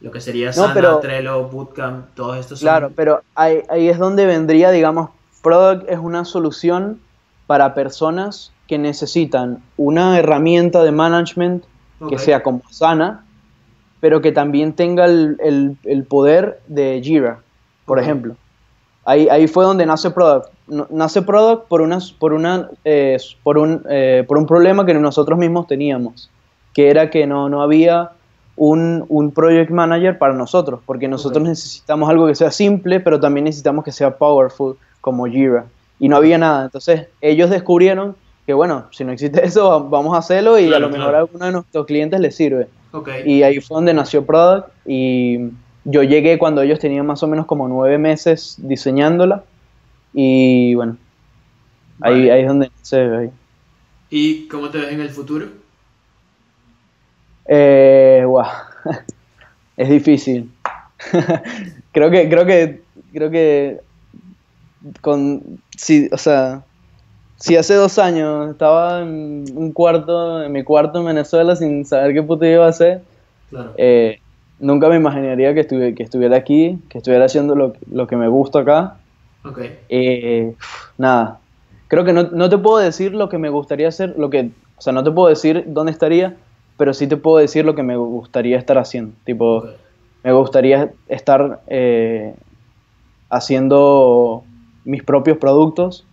lo 0.00 0.10
que 0.10 0.20
sería 0.20 0.52
Sana, 0.52 0.98
Trello, 0.98 1.44
Bootcamp, 1.44 2.06
todos 2.16 2.38
estos. 2.38 2.58
Claro, 2.58 2.90
pero 2.96 3.22
ahí, 3.36 3.62
ahí 3.68 3.88
es 3.88 3.96
donde 3.96 4.26
vendría, 4.26 4.72
digamos, 4.72 5.10
Product 5.40 5.88
es 5.88 6.00
una 6.00 6.24
solución 6.24 6.98
para 7.46 7.74
personas 7.74 8.50
que 8.66 8.76
necesitan 8.76 9.62
una 9.76 10.18
herramienta 10.18 10.82
de 10.82 10.90
management 10.90 11.62
que 12.08 12.18
sea 12.18 12.42
como 12.42 12.62
Sana, 12.70 13.24
pero 14.00 14.20
que 14.20 14.32
también 14.32 14.72
tenga 14.72 15.06
el, 15.06 15.76
el, 15.84 16.04
poder 16.04 16.60
de 16.66 17.00
Jira, 17.02 17.40
por 17.84 17.98
ejemplo. 17.98 18.36
Ahí, 19.04 19.28
ahí 19.28 19.46
fue 19.46 19.64
donde 19.64 19.86
nace 19.86 20.10
Product 20.10 20.50
nace 20.66 21.22
Product 21.22 21.68
por, 21.68 21.80
una, 21.80 21.98
por, 22.18 22.32
una, 22.32 22.68
eh, 22.84 23.16
por, 23.42 23.58
un, 23.58 23.82
eh, 23.88 24.24
por 24.26 24.38
un 24.38 24.46
problema 24.46 24.84
que 24.84 24.94
nosotros 24.94 25.38
mismos 25.38 25.66
teníamos, 25.66 26.30
que 26.74 26.90
era 26.90 27.10
que 27.10 27.26
no, 27.26 27.48
no 27.48 27.62
había 27.62 28.10
un, 28.56 29.04
un, 29.08 29.30
project 29.32 29.70
manager 29.70 30.18
para 30.18 30.34
nosotros, 30.34 30.80
porque 30.84 31.08
nosotros 31.08 31.44
necesitamos 31.44 32.08
algo 32.08 32.26
que 32.26 32.34
sea 32.34 32.50
simple, 32.50 33.00
pero 33.00 33.20
también 33.20 33.44
necesitamos 33.44 33.84
que 33.84 33.92
sea 33.92 34.16
powerful, 34.16 34.76
como 35.00 35.26
Jira. 35.26 35.66
Y 35.98 36.08
no 36.08 36.16
había 36.16 36.36
nada. 36.36 36.64
Entonces 36.64 37.08
ellos 37.20 37.48
descubrieron 37.48 38.16
que, 38.46 38.54
bueno, 38.54 38.86
si 38.92 39.04
no 39.04 39.12
existe 39.12 39.44
eso, 39.44 39.88
vamos 39.88 40.14
a 40.14 40.18
hacerlo 40.18 40.58
y 40.58 40.72
a 40.72 40.78
lo 40.78 40.88
mejor 40.88 41.14
a 41.14 41.18
alguno 41.18 41.46
de 41.46 41.52
nuestros 41.52 41.84
clientes 41.86 42.20
les 42.20 42.36
sirve. 42.36 42.68
Y 43.24 43.42
ahí 43.42 43.60
fue 43.60 43.76
donde 43.76 43.92
nació 43.92 44.24
Product 44.24 44.68
y 44.86 45.50
yo 45.84 46.02
llegué 46.02 46.38
cuando 46.38 46.62
ellos 46.62 46.78
tenían 46.78 47.06
más 47.06 47.22
o 47.22 47.26
menos 47.26 47.46
como 47.46 47.68
nueve 47.68 47.98
meses 47.98 48.56
diseñándola 48.58 49.44
y 50.14 50.74
bueno, 50.74 50.96
ahí, 52.00 52.30
ahí 52.30 52.42
es 52.42 52.48
donde 52.48 52.70
se 52.82 53.04
ve. 53.06 53.30
¿Y 54.10 54.46
cómo 54.48 54.70
te 54.70 54.78
ves 54.78 54.92
en 54.92 55.00
el 55.00 55.10
futuro? 55.10 55.46
Eh, 57.46 58.24
es 59.76 59.88
difícil. 59.88 60.50
creo 61.92 62.10
que, 62.10 62.28
creo 62.28 62.46
que, 62.46 62.82
creo 63.12 63.30
que 63.30 63.80
con, 65.00 65.60
si, 65.76 66.08
o 66.12 66.18
sea, 66.18 66.64
si 67.36 67.56
hace 67.56 67.74
dos 67.74 67.98
años 67.98 68.50
estaba 68.50 69.02
en 69.02 69.44
un 69.54 69.72
cuarto, 69.72 70.42
en 70.42 70.52
mi 70.52 70.64
cuarto 70.64 71.00
en 71.00 71.06
Venezuela 71.06 71.56
sin 71.56 71.84
saber 71.84 72.14
qué 72.14 72.22
puto 72.22 72.46
iba 72.46 72.66
a 72.66 72.70
hacer, 72.70 73.02
eh, 73.76 74.20
nunca 74.58 74.88
me 74.88 74.96
imaginaría 74.96 75.54
que, 75.54 75.60
estuviera, 75.60 75.94
que 75.94 76.02
estuviera 76.02 76.36
aquí, 76.36 76.78
que 76.88 76.98
estuviera 76.98 77.26
haciendo 77.26 77.54
lo, 77.54 77.74
lo 77.90 78.06
que 78.06 78.16
me 78.16 78.28
gusta 78.28 78.60
acá. 78.60 78.96
Eh, 79.88 80.54
nada, 80.98 81.38
creo 81.88 82.04
que 82.04 82.12
no, 82.12 82.48
te 82.48 82.58
puedo 82.58 82.78
decir 82.78 83.14
lo 83.14 83.28
que 83.28 83.38
me 83.38 83.48
gustaría 83.48 83.88
hacer, 83.88 84.14
lo 84.18 84.30
que, 84.30 84.50
o 84.76 84.80
sea, 84.80 84.92
no 84.92 85.04
te 85.04 85.10
puedo 85.10 85.28
decir 85.28 85.64
dónde 85.66 85.92
estaría, 85.92 86.36
pero 86.76 86.92
sí 86.94 87.06
te 87.06 87.16
puedo 87.16 87.38
decir 87.38 87.64
lo 87.64 87.74
que 87.74 87.82
me 87.82 87.96
gustaría 87.96 88.58
estar 88.58 88.78
haciendo. 88.78 89.12
Tipo, 89.24 89.64
me 90.22 90.32
gustaría 90.32 90.90
estar 91.08 91.60
eh, 91.68 92.34
haciendo 93.30 94.42
mis 94.84 95.02
propios 95.02 95.38
productos, 95.38 96.04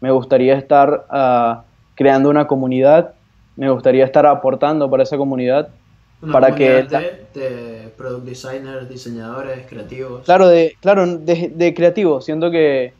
me 0.00 0.10
gustaría 0.10 0.54
estar 0.54 1.06
ah, 1.10 1.64
creando 1.94 2.30
una 2.30 2.46
comunidad, 2.46 3.14
me 3.56 3.70
gustaría 3.70 4.04
estar 4.04 4.26
aportando 4.26 4.88
para 4.90 5.02
esa 5.02 5.16
comunidad 5.16 5.68
para 6.32 6.54
que 6.54 6.82
de, 6.82 7.92
product 7.96 8.24
designers, 8.24 8.88
diseñadores, 8.88 9.66
creativos. 9.66 10.24
Claro, 10.24 10.48
de, 10.48 10.76
claro, 10.80 11.06
de, 11.06 11.52
de 11.54 11.74
creativos. 11.74 12.24
Siento 12.24 12.50
que, 12.50 12.92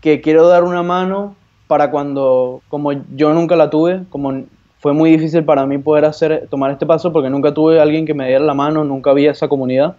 que 0.00 0.20
quiero 0.20 0.48
dar 0.48 0.64
una 0.64 0.82
mano 0.82 1.36
para 1.66 1.90
cuando, 1.90 2.62
como 2.68 2.92
yo 3.14 3.32
nunca 3.34 3.54
la 3.54 3.70
tuve, 3.70 4.02
como 4.08 4.44
fue 4.80 4.94
muy 4.94 5.10
difícil 5.10 5.44
para 5.44 5.66
mí 5.66 5.76
poder 5.78 6.06
hacer, 6.06 6.48
tomar 6.48 6.70
este 6.70 6.86
paso 6.86 7.12
porque 7.12 7.28
nunca 7.28 7.52
tuve 7.52 7.80
alguien 7.80 8.06
que 8.06 8.14
me 8.14 8.26
diera 8.26 8.44
la 8.44 8.54
mano, 8.54 8.82
nunca 8.82 9.10
había 9.10 9.30
esa 9.30 9.48
comunidad. 9.48 9.96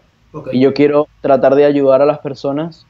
Y 0.51 0.59
yo 0.61 0.73
quiero 0.73 1.07
tratar 1.21 1.55
de 1.55 1.65
ayudar 1.65 2.01
a 2.01 2.05
las 2.05 2.19
personas 2.19 2.85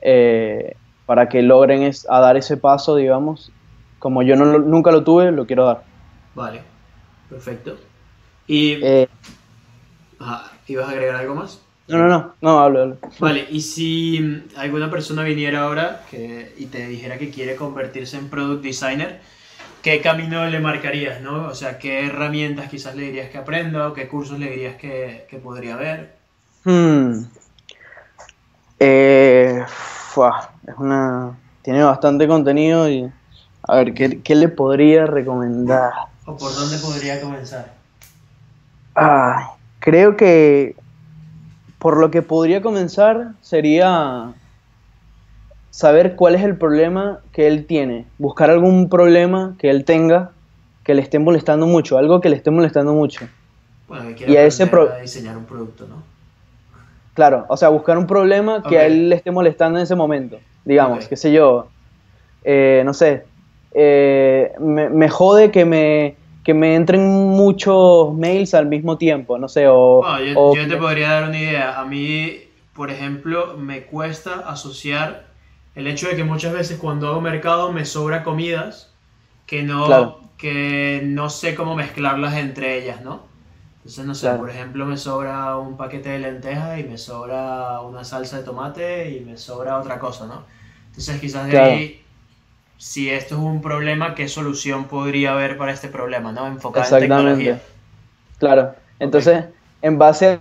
eh, 0.00 0.74
para 1.10 1.28
que 1.28 1.42
logren 1.42 1.82
es, 1.82 2.06
a 2.08 2.20
dar 2.20 2.36
ese 2.36 2.56
paso, 2.56 2.94
digamos, 2.94 3.50
como 3.98 4.22
yo 4.22 4.36
no, 4.36 4.60
nunca 4.60 4.92
lo 4.92 5.02
tuve, 5.02 5.32
lo 5.32 5.44
quiero 5.44 5.64
dar. 5.66 5.82
Vale, 6.36 6.62
perfecto. 7.28 7.76
¿Y 8.46 8.74
Eh, 8.74 9.08
ajá, 10.20 10.52
ibas 10.68 10.86
a 10.86 10.92
agregar 10.92 11.16
algo 11.16 11.34
más? 11.34 11.60
no, 11.88 11.98
no, 11.98 12.06
no, 12.06 12.34
no, 12.40 12.60
hablo, 12.60 12.82
hablo. 12.82 12.96
Vale, 13.18 13.44
y 13.50 13.60
si 13.60 14.44
alguna 14.56 14.88
persona 14.88 15.24
viniera 15.24 15.64
ahora 15.64 16.02
que, 16.08 16.54
y 16.56 16.66
te 16.66 16.86
dijera 16.86 17.18
que 17.18 17.30
quiere 17.30 17.56
convertirse 17.56 18.16
en 18.16 18.30
product 18.30 18.62
designer, 18.62 19.20
¿qué 19.82 20.00
camino 20.00 20.46
le 20.46 20.60
marcarías, 20.60 21.20
no? 21.22 21.48
O 21.48 21.54
sea, 21.56 21.80
¿qué 21.80 22.06
herramientas 22.06 22.70
quizás 22.70 22.94
le 22.94 23.02
dirías 23.02 23.30
que 23.30 23.38
aprenda 23.38 23.88
o 23.88 23.94
qué 23.94 24.06
cursos 24.06 24.38
le 24.38 24.48
dirías 24.48 24.76
que, 24.76 25.26
que 25.28 25.38
podría 25.38 25.74
ver? 25.74 26.20
Hmm. 26.64 27.24
Eh, 28.78 29.64
es 30.70 30.76
una... 30.78 31.38
Tiene 31.62 31.82
bastante 31.84 32.26
contenido 32.28 32.88
y... 32.88 33.10
A 33.62 33.76
ver, 33.76 33.94
¿qué, 33.94 34.22
qué 34.22 34.34
le 34.34 34.48
podría 34.48 35.06
recomendar? 35.06 35.92
¿O 36.26 36.36
por 36.36 36.54
dónde 36.54 36.78
podría 36.78 37.20
comenzar? 37.20 37.66
Ah, 38.94 39.56
creo 39.80 40.16
que 40.16 40.76
por 41.78 41.98
lo 41.98 42.10
que 42.10 42.22
podría 42.22 42.62
comenzar 42.62 43.34
sería 43.40 44.34
saber 45.70 46.16
cuál 46.16 46.34
es 46.34 46.42
el 46.42 46.56
problema 46.58 47.20
que 47.32 47.46
él 47.46 47.66
tiene, 47.66 48.06
buscar 48.18 48.50
algún 48.50 48.88
problema 48.88 49.56
que 49.58 49.70
él 49.70 49.84
tenga 49.84 50.32
que 50.84 50.94
le 50.94 51.02
esté 51.02 51.18
molestando 51.18 51.66
mucho, 51.66 51.98
algo 51.98 52.20
que 52.20 52.30
le 52.30 52.36
esté 52.36 52.50
molestando 52.50 52.94
mucho. 52.94 53.28
Bueno, 53.88 54.14
que 54.16 54.30
Y 54.30 54.36
a 54.36 54.44
ese 54.44 54.66
pro- 54.66 54.90
a 54.92 54.98
diseñar 55.00 55.36
un 55.36 55.44
producto, 55.44 55.86
¿no? 55.86 56.02
Claro, 57.14 57.46
o 57.48 57.56
sea, 57.56 57.68
buscar 57.68 57.98
un 57.98 58.06
problema 58.06 58.62
que 58.66 58.78
a 58.78 58.86
él 58.86 59.08
le 59.10 59.16
esté 59.16 59.30
molestando 59.30 59.78
en 59.78 59.82
ese 59.84 59.94
momento. 59.96 60.40
Digamos, 60.70 61.04
Ok. 61.04 61.08
qué 61.10 61.16
sé 61.16 61.32
yo, 61.32 61.66
eh, 62.44 62.82
no 62.84 62.94
sé, 62.94 63.26
eh, 63.74 64.52
me, 64.60 64.88
me 64.88 65.08
jode 65.08 65.50
que 65.50 65.64
me, 65.64 66.16
que 66.44 66.54
me 66.54 66.76
entren 66.76 67.02
muchos 67.02 68.14
mails 68.14 68.54
al 68.54 68.66
mismo 68.66 68.96
tiempo, 68.96 69.36
no 69.36 69.48
sé, 69.48 69.66
o... 69.68 70.02
Bueno, 70.02 70.20
yo, 70.24 70.34
o 70.40 70.54
yo 70.54 70.68
te 70.68 70.76
podría 70.76 71.10
dar 71.10 71.28
una 71.28 71.38
idea. 71.38 71.80
A 71.80 71.84
mí, 71.84 72.38
por 72.72 72.90
ejemplo, 72.90 73.56
me 73.58 73.82
cuesta 73.86 74.48
asociar 74.48 75.26
el 75.74 75.86
hecho 75.88 76.08
de 76.08 76.16
que 76.16 76.24
muchas 76.24 76.52
veces 76.52 76.78
cuando 76.78 77.08
hago 77.08 77.20
mercado 77.20 77.72
me 77.72 77.84
sobra 77.84 78.22
comidas 78.22 78.96
que 79.46 79.62
no, 79.62 79.86
Claro. 79.86 80.20
que 80.38 81.02
no 81.04 81.28
sé 81.30 81.54
cómo 81.54 81.74
mezclarlas 81.74 82.34
entre 82.36 82.78
ellas, 82.78 83.02
¿no? 83.02 83.28
Entonces, 83.78 84.04
no 84.04 84.14
sé, 84.14 84.26
Claro. 84.26 84.38
por 84.38 84.50
ejemplo, 84.50 84.84
me 84.86 84.96
sobra 84.96 85.56
un 85.56 85.76
paquete 85.76 86.10
de 86.10 86.18
lentejas 86.20 86.78
y 86.80 86.84
me 86.84 86.98
sobra 86.98 87.80
una 87.80 88.04
salsa 88.04 88.38
de 88.38 88.44
tomate 88.44 89.10
y 89.10 89.20
me 89.20 89.36
sobra 89.36 89.78
otra 89.78 89.98
cosa, 89.98 90.26
¿no? 90.26 90.46
Entonces, 91.00 91.18
quizás 91.18 91.46
de 91.46 91.52
Claro. 91.52 91.72
ahí, 91.72 92.02
si 92.76 93.08
esto 93.08 93.36
es 93.36 93.40
un 93.40 93.62
problema, 93.62 94.14
¿qué 94.14 94.28
solución 94.28 94.84
podría 94.84 95.32
haber 95.32 95.56
para 95.56 95.72
este 95.72 95.88
problema, 95.88 96.30
¿no? 96.30 96.46
Enfocada 96.46 96.86
en 96.86 97.04
Exactamente. 97.04 97.38
tecnología. 97.38 97.62
Claro. 98.38 98.74
Entonces, 98.98 99.44
en 99.80 99.96
base 99.96 100.26
a... 100.26 100.40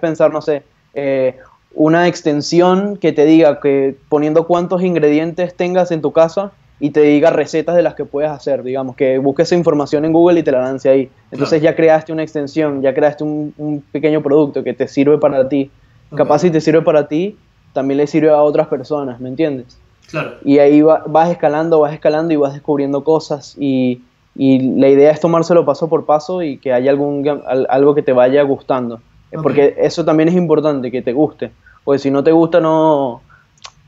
Pensar, 0.00 0.32
no 0.32 0.40
sé, 0.40 0.62
eh, 0.94 1.38
una 1.74 2.06
extensión 2.06 2.96
que 2.96 3.12
te 3.12 3.24
diga 3.24 3.58
que 3.58 3.96
poniendo 4.08 4.46
cuántos 4.46 4.84
ingredientes 4.84 5.56
tengas 5.56 5.90
en 5.90 6.02
tu 6.02 6.12
casa 6.12 6.52
y 6.78 6.90
te 6.90 7.00
diga 7.00 7.30
recetas 7.30 7.74
de 7.74 7.82
las 7.82 7.96
que 7.96 8.04
puedes 8.04 8.30
hacer, 8.30 8.62
digamos, 8.62 8.94
que 8.94 9.18
busques 9.18 9.48
esa 9.48 9.56
información 9.56 10.04
en 10.04 10.12
Google 10.12 10.38
y 10.38 10.42
te 10.44 10.52
la 10.52 10.60
lance 10.60 10.88
ahí. 10.88 11.10
Entonces 11.32 11.60
ya 11.60 11.74
creaste 11.74 12.12
una 12.12 12.22
extensión, 12.22 12.80
ya 12.80 12.94
creaste 12.94 13.24
un, 13.24 13.52
un 13.56 13.80
pequeño 13.90 14.22
producto 14.22 14.62
que 14.62 14.72
te 14.72 14.86
sirve 14.86 15.18
para 15.18 15.48
ti. 15.48 15.68
Ok. 16.10 16.16
Capaz 16.18 16.40
si 16.40 16.50
te 16.50 16.60
sirve 16.60 16.82
para 16.82 17.08
ti, 17.08 17.36
también 17.72 17.98
le 17.98 18.06
sirve 18.06 18.30
a 18.30 18.42
otras 18.42 18.66
personas, 18.68 19.20
¿me 19.20 19.28
entiendes? 19.28 19.78
Claro. 20.10 20.32
Y 20.44 20.58
ahí 20.58 20.82
va- 20.82 21.04
vas 21.06 21.30
escalando, 21.30 21.80
vas 21.80 21.92
escalando 21.94 22.32
y 22.34 22.36
vas 22.36 22.52
descubriendo 22.52 23.04
cosas 23.04 23.54
y, 23.58 24.02
y 24.34 24.76
la 24.80 24.88
idea 24.88 25.10
es 25.12 25.20
tomárselo 25.20 25.64
paso 25.64 25.88
por 25.88 26.04
paso 26.04 26.42
y 26.42 26.58
que 26.58 26.72
haya 26.72 26.90
algún, 26.90 27.24
algo 27.68 27.94
que 27.94 28.02
te 28.02 28.12
vaya 28.12 28.42
gustando. 28.42 29.00
Eh. 29.30 29.38
Porque 29.40 29.76
eso 29.78 30.04
también 30.04 30.28
es 30.28 30.34
importante, 30.34 30.90
que 30.90 31.02
te 31.02 31.12
guste. 31.12 31.52
Porque 31.84 32.00
si 32.00 32.10
no 32.10 32.24
te 32.24 32.32
gusta, 32.32 32.60
no, 32.60 33.22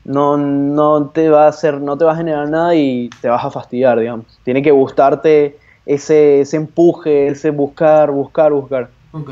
no, 0.05 0.37
no, 0.37 1.09
te 1.09 1.29
va 1.29 1.45
a 1.45 1.49
hacer, 1.49 1.81
no 1.81 1.97
te 1.97 2.05
va 2.05 2.13
a 2.13 2.17
generar 2.17 2.49
nada 2.49 2.75
y 2.75 3.09
te 3.21 3.27
vas 3.27 3.43
a 3.43 3.51
fastidiar, 3.51 3.99
digamos. 3.99 4.39
Tiene 4.43 4.61
que 4.61 4.71
gustarte 4.71 5.57
ese, 5.85 6.41
ese 6.41 6.57
empuje, 6.57 7.27
ese 7.27 7.49
buscar, 7.51 8.11
buscar, 8.11 8.53
buscar. 8.53 8.89
Ok. 9.11 9.31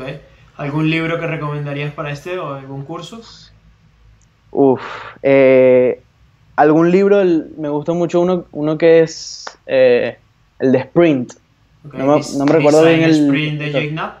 ¿Algún 0.56 0.90
libro 0.90 1.18
que 1.18 1.26
recomendarías 1.26 1.92
para 1.92 2.10
este 2.10 2.38
o 2.38 2.54
algún 2.54 2.84
curso? 2.84 3.20
Uf, 4.50 4.82
eh, 5.22 6.02
algún 6.56 6.90
libro, 6.90 7.20
el- 7.20 7.52
me 7.58 7.68
gusta 7.68 7.92
mucho 7.92 8.20
uno, 8.20 8.44
uno 8.52 8.76
que 8.76 9.00
es 9.00 9.44
eh, 9.66 10.18
el 10.58 10.72
de 10.72 10.78
Sprint, 10.78 11.32
No 11.84 12.06
me- 12.06 12.14
Dis- 12.18 12.38
no 12.38 12.44
me 12.44 12.52
recuerdo 12.52 12.84
bien 12.84 13.02
el- 13.02 13.10
Sprint 13.26 13.60
de 13.60 13.72
Jake 13.72 13.88
Knapp. 13.90 14.18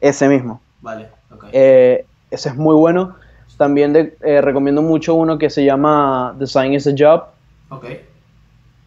ese 0.00 0.28
mismo. 0.28 0.60
Vale, 0.80 1.08
ok. 1.30 1.44
Eh, 1.52 2.04
ese 2.30 2.50
es 2.50 2.56
muy 2.56 2.74
bueno. 2.76 3.16
También 3.56 3.92
de- 3.92 4.16
eh, 4.22 4.40
recomiendo 4.40 4.82
mucho 4.82 5.14
uno 5.14 5.38
que 5.38 5.48
se 5.50 5.64
llama 5.64 6.34
Design 6.38 6.74
is 6.74 6.86
a 6.86 6.92
Job. 6.96 7.24
ok. 7.70 7.84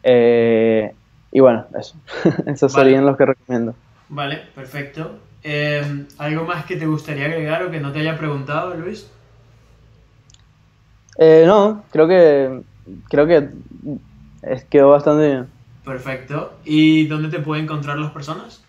eh, 0.03 0.93
y 1.31 1.39
bueno, 1.41 1.65
eso. 1.77 1.95
Esos 2.45 2.71
Vale. 2.73 2.85
serían 2.85 3.05
los 3.05 3.17
que 3.17 3.25
recomiendo. 3.25 3.75
Vale, 4.09 4.37
perfecto. 4.55 5.19
Eh, 5.43 6.05
¿Algo 6.17 6.45
más 6.45 6.65
que 6.65 6.75
te 6.75 6.85
gustaría 6.85 7.25
agregar 7.25 7.63
o 7.63 7.71
que 7.71 7.79
no 7.79 7.91
te 7.91 7.99
haya 7.99 8.17
preguntado, 8.17 8.73
Luis? 8.75 9.09
Eh, 11.17 11.43
no, 11.45 11.83
creo 11.91 12.07
que 12.07 12.61
creo 13.09 13.27
que 13.27 13.49
quedó 14.69 14.89
bastante 14.89 15.27
bien. 15.27 15.47
Perfecto. 15.83 16.53
¿Y 16.65 17.07
dónde 17.07 17.29
te 17.29 17.39
pueden 17.39 17.65
encontrar 17.65 17.97
las 17.97 18.11
personas? 18.11 18.63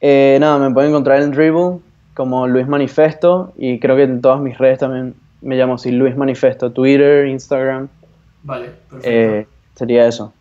Eh, 0.00 0.38
nada, 0.40 0.58
me 0.58 0.72
pueden 0.72 0.90
encontrar 0.90 1.22
en 1.22 1.30
Dribble 1.32 1.80
como 2.14 2.46
Luis 2.46 2.66
Manifesto 2.66 3.52
y 3.56 3.78
creo 3.78 3.96
que 3.96 4.02
en 4.02 4.20
todas 4.20 4.40
mis 4.40 4.58
redes 4.58 4.78
también 4.78 5.14
me 5.40 5.56
llamo 5.56 5.74
así 5.74 5.90
Luis 5.90 6.16
Manifesto, 6.16 6.70
Twitter, 6.72 7.26
Instagram, 7.26 7.88
Vale, 8.42 8.70
perfecto. 8.90 9.08
eh, 9.08 9.46
sería 9.74 10.06
eso. 10.06 10.32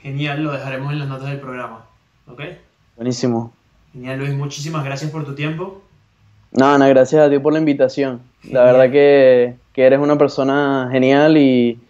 Genial, 0.00 0.42
lo 0.42 0.52
dejaremos 0.52 0.92
en 0.92 0.98
las 0.98 1.08
notas 1.08 1.28
del 1.28 1.40
programa. 1.40 1.84
¿Ok? 2.26 2.42
Buenísimo. 2.96 3.52
Genial, 3.94 4.18
Luis. 4.18 4.34
Muchísimas 4.34 4.84
gracias 4.84 5.10
por 5.10 5.24
tu 5.24 5.34
tiempo. 5.34 5.80
Nada, 6.52 6.74
Ana, 6.74 6.88
gracias 6.88 7.26
a 7.26 7.30
ti 7.30 7.38
por 7.38 7.52
la 7.52 7.58
invitación. 7.60 8.20
La 8.42 8.60
Genial. 8.60 8.64
verdad 8.66 8.92
que, 8.92 9.54
que 9.72 9.82
eres 9.86 9.98
una 10.00 10.18
persona 10.18 10.88
genial 10.92 11.36
y, 11.38 11.80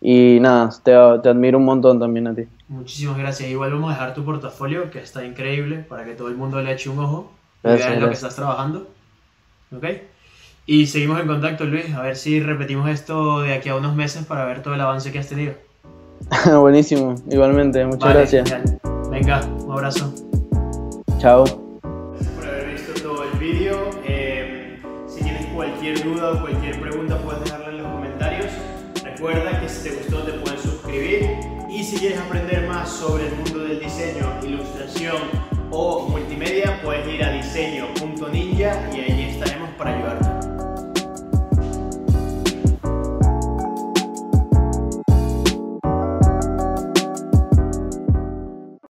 y 0.00 0.38
nada, 0.40 0.70
te, 0.82 0.92
te 1.22 1.28
admiro 1.28 1.58
un 1.58 1.64
montón 1.64 1.98
también 1.98 2.26
a 2.26 2.34
ti. 2.34 2.42
Muchísimas 2.68 3.16
gracias. 3.16 3.48
Igual 3.48 3.72
vamos 3.72 3.90
a 3.90 3.94
dejar 3.94 4.14
tu 4.14 4.24
portafolio, 4.24 4.90
que 4.90 4.98
está 5.00 5.24
increíble, 5.24 5.78
para 5.78 6.04
que 6.04 6.12
todo 6.14 6.28
el 6.28 6.36
mundo 6.36 6.60
le 6.60 6.72
eche 6.72 6.90
un 6.90 6.98
ojo 6.98 7.32
y 7.64 7.68
vea 7.68 7.94
en 7.94 8.00
lo 8.00 8.08
que 8.08 8.14
estás 8.14 8.34
trabajando. 8.36 8.86
¿Ok? 9.74 9.84
Y 10.66 10.86
seguimos 10.88 11.20
en 11.20 11.28
contacto, 11.28 11.64
Luis. 11.64 11.94
A 11.94 12.02
ver 12.02 12.16
si 12.16 12.40
repetimos 12.40 12.88
esto 12.90 13.40
de 13.40 13.54
aquí 13.54 13.68
a 13.68 13.76
unos 13.76 13.94
meses 13.94 14.24
para 14.26 14.44
ver 14.44 14.62
todo 14.62 14.74
el 14.74 14.80
avance 14.80 15.12
que 15.12 15.20
has 15.20 15.28
tenido. 15.28 15.54
Buenísimo, 16.60 17.14
igualmente, 17.30 17.84
muchas 17.84 18.00
Vale, 18.00 18.18
gracias. 18.20 18.50
genial. 18.50 18.80
Venga, 19.10 19.44
un 19.46 19.72
abrazo. 19.72 20.12
Chao. 21.18 21.44
Gracias 21.82 22.34
por 22.34 22.46
haber 22.46 22.72
visto 22.72 22.92
todo 23.02 23.24
el 23.24 23.38
vídeo. 23.38 23.90
Eh, 24.04 24.78
si 25.08 25.22
tienes 25.22 25.46
cualquier 25.46 26.04
duda 26.04 26.32
o 26.32 26.40
cualquier 26.40 26.78
pregunta, 26.80 27.18
puedes 27.18 27.44
dejarla 27.44 27.68
en 27.68 27.82
los 27.82 27.92
comentarios. 27.92 28.46
Recuerda 29.02 29.60
que 29.60 29.68
si 29.68 29.88
te 29.88 29.96
gustó, 29.96 30.22
te 30.24 30.32
puedes 30.32 30.60
suscribir. 30.60 31.30
Y 31.70 31.82
si 31.84 31.96
quieres 31.96 32.18
aprender 32.18 32.68
más 32.68 32.90
sobre 32.90 33.28
el 33.28 33.34
mundo 33.34 33.60
del 33.60 33.80
diseño, 33.80 34.26
ilustración 34.42 35.16
o 35.70 36.06
multimedia, 36.08 36.80
puedes 36.82 37.06
ir 37.08 37.24
a 37.24 37.32
diseño.ninja 37.32 38.90
y 38.94 39.00
allí 39.00 39.22
estaremos 39.30 39.70
para 39.70 39.96
ayudarte. 39.96 40.35